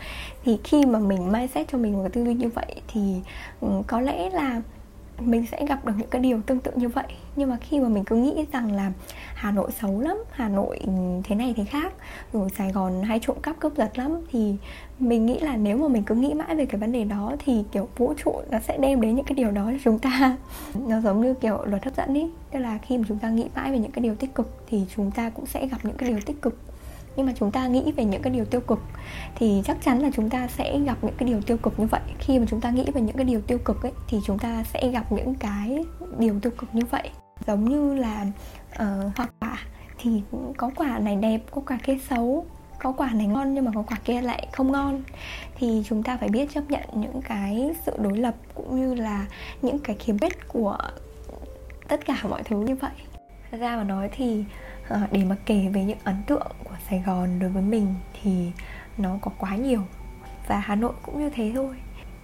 Thì 0.44 0.58
khi 0.64 0.86
mà 0.86 0.98
mình 0.98 1.32
mindset 1.32 1.68
cho 1.72 1.78
mình 1.78 1.92
một 1.92 2.02
cái 2.02 2.10
tư 2.10 2.24
duy 2.24 2.34
như 2.34 2.48
vậy 2.48 2.74
thì 2.88 3.20
ừ, 3.60 3.68
có 3.86 4.00
lẽ 4.00 4.30
là 4.30 4.62
mình 5.20 5.44
sẽ 5.52 5.66
gặp 5.66 5.84
được 5.84 5.92
những 5.98 6.10
cái 6.10 6.20
điều 6.20 6.40
tương 6.42 6.60
tự 6.60 6.70
như 6.74 6.88
vậy. 6.88 7.06
Nhưng 7.36 7.50
mà 7.50 7.56
khi 7.60 7.80
mà 7.80 7.88
mình 7.88 8.04
cứ 8.04 8.16
nghĩ 8.16 8.44
rằng 8.52 8.72
là 8.72 8.92
Hà 9.34 9.50
Nội 9.50 9.70
xấu 9.80 10.00
lắm, 10.00 10.16
Hà 10.30 10.48
Nội 10.48 10.78
ừ, 10.78 10.92
thế 11.24 11.34
này 11.34 11.54
thế 11.56 11.64
khác 11.64 11.92
rồi 12.32 12.48
Sài 12.58 12.72
Gòn 12.72 13.02
hay 13.02 13.18
trộm 13.22 13.36
cắp 13.42 13.60
cướp 13.60 13.76
giật 13.76 13.98
lắm, 13.98 14.20
thì 14.30 14.56
mình 14.98 15.26
nghĩ 15.26 15.38
là 15.40 15.56
nếu 15.56 15.76
mà 15.76 15.88
mình 15.88 16.02
cứ 16.02 16.14
nghĩ 16.14 16.34
mãi 16.34 16.56
về 16.56 16.66
cái 16.66 16.80
vấn 16.80 16.92
đề 16.92 17.04
đó 17.04 17.32
thì, 17.44 17.64
kiểu, 17.72 17.88
vũ 17.96 18.14
trụ 18.24 18.40
nó 18.50 18.58
sẽ 18.60 18.78
đem 18.78 19.00
đến 19.00 19.16
những 19.16 19.24
cái 19.24 19.34
điều 19.34 19.50
đó 19.50 19.64
cho 19.64 19.78
chúng 19.84 19.98
ta. 19.98 20.36
Nó 20.88 21.00
giống 21.00 21.20
như, 21.20 21.34
kiểu, 21.34 21.64
luật 21.64 21.84
hấp 21.84 21.96
dẫn 21.96 22.14
ý, 22.14 22.30
tức 22.50 22.58
là 22.58 22.78
khi 22.78 22.98
mà 22.98 23.04
chúng 23.08 23.18
ta 23.18 23.28
nghĩ 23.30 23.48
mãi 23.54 23.72
về 23.72 23.78
những 23.78 23.90
cái 23.90 24.02
điều 24.02 24.14
tích 24.14 24.34
cực 24.34 24.64
thì 24.66 24.82
chúng 24.96 25.10
ta 25.10 25.30
cũng 25.30 25.46
sẽ 25.46 25.66
gặp 25.66 25.78
những 25.82 25.96
cái 25.96 26.08
điều 26.08 26.20
tích 26.26 26.42
cực 26.42 26.58
nhưng 27.16 27.26
mà 27.26 27.32
chúng 27.38 27.50
ta 27.50 27.66
nghĩ 27.66 27.92
về 27.96 28.04
những 28.04 28.22
cái 28.22 28.32
điều 28.32 28.44
tiêu 28.44 28.60
cực 28.60 28.80
thì 29.34 29.62
chắc 29.64 29.76
chắn 29.82 29.98
là 29.98 30.10
chúng 30.16 30.30
ta 30.30 30.46
sẽ 30.46 30.78
gặp 30.78 30.98
những 31.02 31.14
cái 31.18 31.28
điều 31.28 31.40
tiêu 31.40 31.56
cực 31.56 31.80
như 31.80 31.86
vậy. 31.86 32.00
Khi 32.18 32.38
mà 32.38 32.46
chúng 32.48 32.60
ta 32.60 32.70
nghĩ 32.70 32.84
về 32.94 33.00
những 33.00 33.16
cái 33.16 33.24
điều 33.24 33.40
tiêu 33.40 33.58
cực 33.58 33.82
ấy 33.82 33.92
thì 34.08 34.20
chúng 34.24 34.38
ta 34.38 34.64
sẽ 34.64 34.88
gặp 34.88 35.12
những 35.12 35.34
cái 35.34 35.84
điều 36.18 36.40
tiêu 36.40 36.52
cực 36.58 36.74
như 36.74 36.82
vậy. 36.90 37.10
Giống 37.46 37.64
như 37.64 37.94
là 37.94 38.26
uh, 38.72 39.16
hoa 39.16 39.28
quả 39.40 39.58
thì 39.98 40.22
có 40.56 40.70
quả 40.76 40.98
này 40.98 41.16
đẹp 41.16 41.40
có 41.50 41.62
quả 41.66 41.78
kia 41.82 41.98
xấu 42.08 42.46
có 42.78 42.92
quả 42.92 43.10
này 43.12 43.26
ngon 43.26 43.54
nhưng 43.54 43.64
mà 43.64 43.70
có 43.74 43.82
quả 43.82 43.98
kia 44.04 44.20
lại 44.20 44.48
không 44.52 44.72
ngon. 44.72 45.02
Thì 45.58 45.82
chúng 45.86 46.02
ta 46.02 46.16
phải 46.16 46.28
biết 46.28 46.50
chấp 46.54 46.70
nhận 46.70 46.84
những 46.94 47.22
cái 47.22 47.70
sự 47.86 47.92
đối 47.98 48.18
lập 48.18 48.34
cũng 48.54 48.80
như 48.80 48.94
là 48.94 49.26
những 49.62 49.78
cái 49.78 49.96
khiếm 49.96 50.18
khuyết 50.18 50.48
của 50.48 50.78
tất 51.88 52.04
cả 52.04 52.18
mọi 52.28 52.42
thứ 52.42 52.60
như 52.60 52.74
vậy. 52.74 52.90
Ra 53.50 53.76
mà 53.76 53.84
nói 53.84 54.08
thì 54.12 54.44
à, 54.88 55.08
để 55.12 55.24
mà 55.24 55.36
kể 55.46 55.68
về 55.72 55.84
những 55.84 55.98
ấn 56.04 56.16
tượng 56.26 56.46
của 56.64 56.74
Sài 56.90 57.02
Gòn 57.06 57.38
đối 57.38 57.50
với 57.50 57.62
mình 57.62 57.94
thì 58.22 58.52
nó 58.98 59.18
có 59.20 59.30
quá 59.38 59.56
nhiều 59.56 59.82
và 60.46 60.58
Hà 60.58 60.74
Nội 60.74 60.92
cũng 61.02 61.18
như 61.18 61.30
thế 61.30 61.52
thôi. 61.54 61.76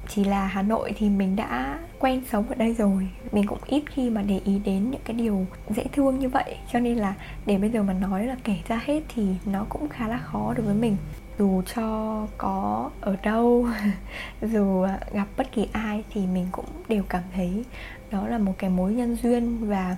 Chỉ 0.09 0.25
là 0.25 0.47
Hà 0.47 0.63
Nội 0.63 0.93
thì 0.97 1.09
mình 1.09 1.37
đã 1.37 1.79
quen 1.99 2.23
sống 2.31 2.49
ở 2.49 2.55
đây 2.55 2.75
rồi. 2.75 3.09
Mình 3.33 3.47
cũng 3.47 3.59
ít 3.67 3.83
khi 3.87 4.11
mà 4.11 4.23
để 4.23 4.41
ý 4.45 4.59
đến 4.59 4.91
những 4.91 5.01
cái 5.05 5.17
điều 5.17 5.47
dễ 5.71 5.85
thương 5.93 6.19
như 6.19 6.29
vậy. 6.29 6.57
Cho 6.73 6.79
nên 6.79 6.97
là 6.97 7.15
để 7.47 7.59
bây 7.59 7.71
giờ 7.71 7.83
mà 7.83 7.93
nói 7.93 8.27
là 8.27 8.37
kể 8.45 8.57
ra 8.69 8.81
hết 8.85 9.03
thì 9.15 9.27
nó 9.45 9.67
cũng 9.69 9.89
khá 9.89 10.09
là 10.09 10.19
khó 10.19 10.55
đối 10.57 10.67
với 10.67 10.75
mình. 10.75 10.97
Dù 11.39 11.63
cho 11.75 12.27
có 12.39 12.91
ở 13.01 13.17
đâu 13.23 13.69
dù 14.43 14.87
gặp 15.13 15.29
bất 15.37 15.53
kỳ 15.53 15.69
ai 15.73 16.05
thì 16.11 16.27
mình 16.27 16.47
cũng 16.53 16.67
đều 16.89 17.03
cảm 17.09 17.23
thấy 17.35 17.65
đó 18.11 18.29
là 18.29 18.39
một 18.39 18.53
cái 18.59 18.71
mối 18.71 18.93
nhân 18.93 19.17
duyên 19.23 19.69
và 19.69 19.97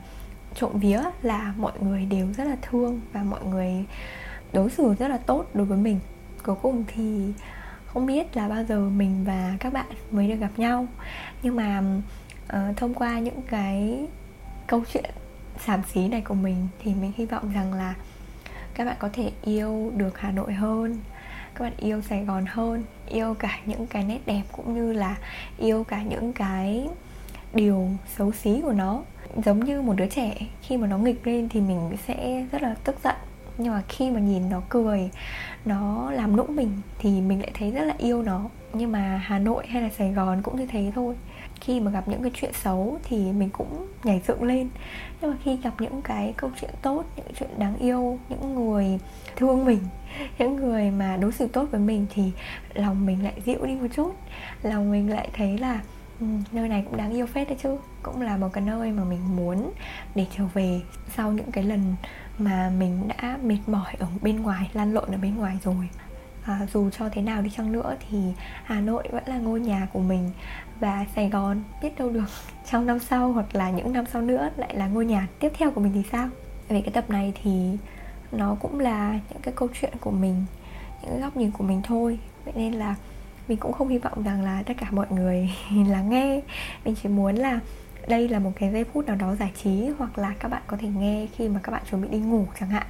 trộm 0.55 0.73
vía 0.79 1.03
là 1.23 1.55
mọi 1.57 1.73
người 1.81 2.07
đều 2.07 2.27
rất 2.37 2.45
là 2.45 2.57
thương 2.63 3.01
và 3.13 3.23
mọi 3.23 3.45
người 3.45 3.85
đối 4.53 4.71
xử 4.71 4.95
rất 4.95 5.09
là 5.09 5.19
tốt 5.19 5.47
đối 5.55 5.67
với 5.67 5.79
mình. 5.79 6.01
Cuối 6.43 6.57
cùng 6.63 6.85
thì 6.95 7.33
không 7.87 8.07
biết 8.07 8.37
là 8.37 8.49
bao 8.49 8.65
giờ 8.65 8.81
mình 8.81 9.25
và 9.25 9.57
các 9.61 9.73
bạn 9.73 9.87
mới 10.11 10.29
được 10.29 10.37
gặp 10.37 10.51
nhau. 10.57 10.87
Nhưng 11.43 11.57
mà 11.57 11.83
uh, 12.47 12.77
thông 12.77 12.95
qua 12.95 13.19
những 13.19 13.43
cái 13.43 14.07
câu 14.67 14.83
chuyện 14.93 15.11
xàm 15.59 15.83
xí 15.93 16.09
này 16.09 16.21
của 16.21 16.35
mình 16.35 16.69
thì 16.79 16.95
mình 16.95 17.13
hy 17.17 17.27
vọng 17.27 17.53
rằng 17.55 17.73
là 17.73 17.95
các 18.75 18.85
bạn 18.85 18.97
có 18.99 19.09
thể 19.13 19.33
yêu 19.43 19.93
được 19.97 20.19
Hà 20.19 20.31
Nội 20.31 20.53
hơn 20.53 20.99
các 21.55 21.65
bạn 21.65 21.73
yêu 21.77 22.03
Sài 22.03 22.25
Gòn 22.25 22.45
hơn 22.49 22.85
yêu 23.09 23.35
cả 23.35 23.59
những 23.67 23.87
cái 23.87 24.05
nét 24.05 24.19
đẹp 24.27 24.43
cũng 24.53 24.75
như 24.75 24.93
là 24.93 25.17
yêu 25.59 25.85
cả 25.85 26.03
những 26.03 26.33
cái 26.33 26.89
điều 27.53 27.89
xấu 28.17 28.33
xí 28.33 28.61
của 28.63 28.73
nó 28.73 29.03
giống 29.45 29.65
như 29.65 29.83
một 29.83 29.95
đứa 29.97 30.07
trẻ. 30.07 30.35
Khi 30.63 30.77
mà 30.77 30.87
nó 30.87 30.99
nghịch 30.99 31.27
lên 31.27 31.49
thì 31.49 31.61
mình 31.61 31.91
sẽ 32.07 32.47
rất 32.53 32.63
là 32.63 32.75
tức 32.85 32.97
giận. 33.05 33.15
Nhưng 33.59 33.73
mà 33.73 33.83
khi 33.89 34.11
mà 34.11 34.21
nhìn 34.21 34.51
nó 34.51 34.63
cười, 34.69 35.11
nó 35.65 36.11
làm 36.11 36.37
nũng 36.37 36.57
mình 36.57 36.71
thì 36.99 37.21
mình 37.21 37.41
lại 37.41 37.51
thấy 37.55 37.71
rất 37.71 37.85
là 37.85 37.95
yêu 37.99 38.23
nó. 38.23 38.49
Nhưng 38.73 38.93
mà 38.93 39.21
hà 39.25 39.39
nội 39.39 39.67
hay 39.67 39.83
là 39.83 39.89
sài 39.89 40.13
gòn 40.13 40.43
cũng 40.43 40.57
như 40.57 40.67
thế 40.67 40.93
thôi. 40.95 41.15
Khi 41.61 41.81
mà 41.81 41.91
gặp 41.91 42.09
những 42.09 42.23
cái 42.23 42.31
chuyện 42.35 42.53
xấu 42.53 42.99
thì 43.05 43.33
mình 43.33 43.51
cũng 43.51 43.87
nhảy 44.05 44.21
dựng 44.27 44.43
lên. 44.43 44.69
Nhưng 45.21 45.31
mà 45.31 45.37
khi 45.43 45.57
gặp 45.57 45.75
những 45.79 46.03
cái 46.03 46.35
câu 46.37 46.51
chuyện 46.61 46.71
tốt, 46.83 47.05
những 47.17 47.27
chuyện 47.39 47.51
đáng 47.59 47.77
yêu, 47.77 48.19
những 48.29 48.55
người 48.55 48.99
thương 49.37 49.65
mình, 49.65 49.81
những 50.39 50.57
người 50.57 50.91
mà 50.91 51.17
đối 51.17 51.33
xử 51.33 51.47
tốt 51.47 51.67
với 51.71 51.81
mình 51.81 52.07
thì 52.15 52.31
lòng 52.75 53.07
mình 53.07 53.25
lại 53.25 53.35
dịu 53.45 53.67
đi 53.67 53.75
một 53.75 53.89
chút. 53.97 54.15
Lòng 54.63 54.91
mình 54.91 55.11
lại 55.11 55.29
thấy 55.33 55.59
là 55.59 55.81
ừ, 56.21 56.27
nơi 56.53 56.69
này 56.69 56.83
cũng 56.85 56.97
đáng 56.97 57.13
yêu 57.13 57.27
phết 57.27 57.49
đấy 57.49 57.57
chứ. 57.63 57.77
Cũng 58.03 58.23
là 58.23 58.37
một 58.37 58.49
cái 58.53 58.65
nơi 58.65 58.93
mà 58.93 59.05
mình 59.05 59.37
muốn 59.37 59.73
để 60.15 60.27
trở 60.37 60.45
về 60.55 60.81
sau 61.17 61.33
những 61.33 61.51
cái 61.51 61.65
lần 61.65 61.95
mà 62.39 62.73
mình 62.79 63.09
đã 63.09 63.39
mệt 63.43 63.59
mỏi 63.67 63.95
ở 63.99 64.07
bên 64.23 64.43
ngoài 64.43 64.71
lăn 64.73 64.95
lộn 64.95 65.11
ở 65.11 65.19
bên 65.23 65.37
ngoài 65.37 65.59
rồi. 65.65 65.89
À, 66.45 66.61
dù 66.73 66.91
cho 66.91 67.09
thế 67.09 67.23
nào 67.23 67.43
đi 67.43 67.51
chăng 67.57 67.73
nữa 67.73 67.97
thì 68.11 68.19
Hà 68.65 68.81
Nội 68.81 69.05
vẫn 69.13 69.23
là 69.27 69.39
ngôi 69.39 69.61
nhà 69.61 69.89
của 69.93 70.01
mình 70.01 70.31
và 70.81 71.07
Sài 71.15 71.31
Gòn 71.31 71.63
biết 71.83 71.99
đâu 71.99 72.11
được 72.11 72.25
trong 72.71 72.87
năm 72.87 72.99
sau 72.99 73.33
hoặc 73.33 73.55
là 73.55 73.71
những 73.71 73.93
năm 73.93 74.05
sau 74.13 74.23
nữa 74.23 74.51
lại 74.57 74.75
là 74.77 74.87
ngôi 74.87 75.07
nhà 75.07 75.29
tiếp 75.39 75.53
theo 75.59 75.71
của 75.71 75.81
mình 75.81 75.93
thì 75.95 76.03
sao? 76.13 76.29
Về 76.69 76.81
cái 76.81 76.91
tập 76.93 77.11
này 77.11 77.33
thì 77.43 77.79
nó 78.33 78.57
cũng 78.61 78.81
là 78.81 79.13
những 79.31 79.43
cái 79.43 79.55
câu 79.57 79.69
chuyện 79.81 79.93
của 80.01 80.11
mình 80.11 80.45
những 81.03 81.11
cái 81.11 81.21
góc 81.21 81.37
nhìn 81.37 81.51
của 81.51 81.65
mình 81.65 81.83
thôi. 81.83 82.19
Vậy 82.45 82.55
nên 82.57 82.73
là 82.73 82.95
mình 83.49 83.59
cũng 83.59 83.73
không 83.73 83.89
hy 83.89 83.99
vọng 83.99 84.23
rằng 84.23 84.43
là 84.43 84.63
tất 84.67 84.75
cả 84.79 84.87
mọi 84.91 85.07
người 85.11 85.51
lắng 85.89 86.11
nghe. 86.11 86.41
Mình 86.85 86.95
chỉ 87.03 87.09
muốn 87.09 87.35
là 87.35 87.61
đây 88.09 88.29
là 88.29 88.39
một 88.39 88.53
cái 88.57 88.71
giây 88.73 88.85
phút 88.85 89.07
nào 89.07 89.17
đó 89.17 89.35
giải 89.35 89.53
trí, 89.63 89.89
hoặc 89.99 90.19
là 90.19 90.35
các 90.39 90.49
bạn 90.49 90.63
có 90.67 90.77
thể 90.77 90.89
nghe 90.89 91.27
khi 91.37 91.49
mà 91.49 91.61
các 91.63 91.73
bạn 91.73 91.83
chuẩn 91.91 92.03
bị 92.03 92.09
đi 92.09 92.19
ngủ 92.19 92.47
chẳng 92.61 92.69
hạn. 92.69 92.87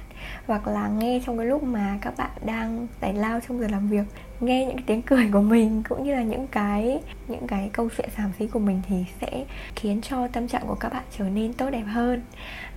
Hoặc 0.47 0.67
là 0.67 0.87
nghe 0.87 1.21
trong 1.25 1.37
cái 1.37 1.47
lúc 1.47 1.63
mà 1.63 1.97
các 2.01 2.13
bạn 2.17 2.31
đang 2.45 2.87
giải 3.01 3.13
lao 3.13 3.39
trong 3.47 3.59
giờ 3.59 3.67
làm 3.67 3.87
việc, 3.87 4.05
nghe 4.39 4.65
những 4.65 4.75
cái 4.75 4.83
tiếng 4.87 5.01
cười 5.01 5.29
của 5.33 5.41
mình, 5.41 5.83
cũng 5.89 6.03
như 6.03 6.15
là 6.15 6.23
những 6.23 6.47
cái 6.47 6.99
những 7.27 7.47
cái 7.47 7.69
câu 7.73 7.89
chuyện 7.97 8.09
giảm 8.17 8.31
xí 8.39 8.47
của 8.47 8.59
mình 8.59 8.81
thì 8.87 9.05
sẽ 9.21 9.45
khiến 9.75 10.01
cho 10.01 10.27
tâm 10.27 10.47
trạng 10.47 10.67
của 10.67 10.75
các 10.75 10.93
bạn 10.93 11.03
trở 11.17 11.29
nên 11.29 11.53
tốt 11.53 11.69
đẹp 11.69 11.83
hơn. 11.87 12.21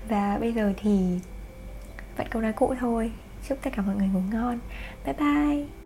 Và 0.09 0.39
bây 0.41 0.53
giờ 0.53 0.73
thì 0.77 1.19
vẫn 2.17 2.27
câu 2.31 2.43
nói 2.43 2.53
cũ 2.53 2.75
thôi. 2.81 3.13
Chúc 3.49 3.59
tất 3.63 3.71
cả 3.77 3.83
mọi 3.83 3.97
người 3.97 4.09
ngủ 4.09 4.21
ngon. 4.31 4.59
Bye 5.05 5.15
bye! 5.19 5.78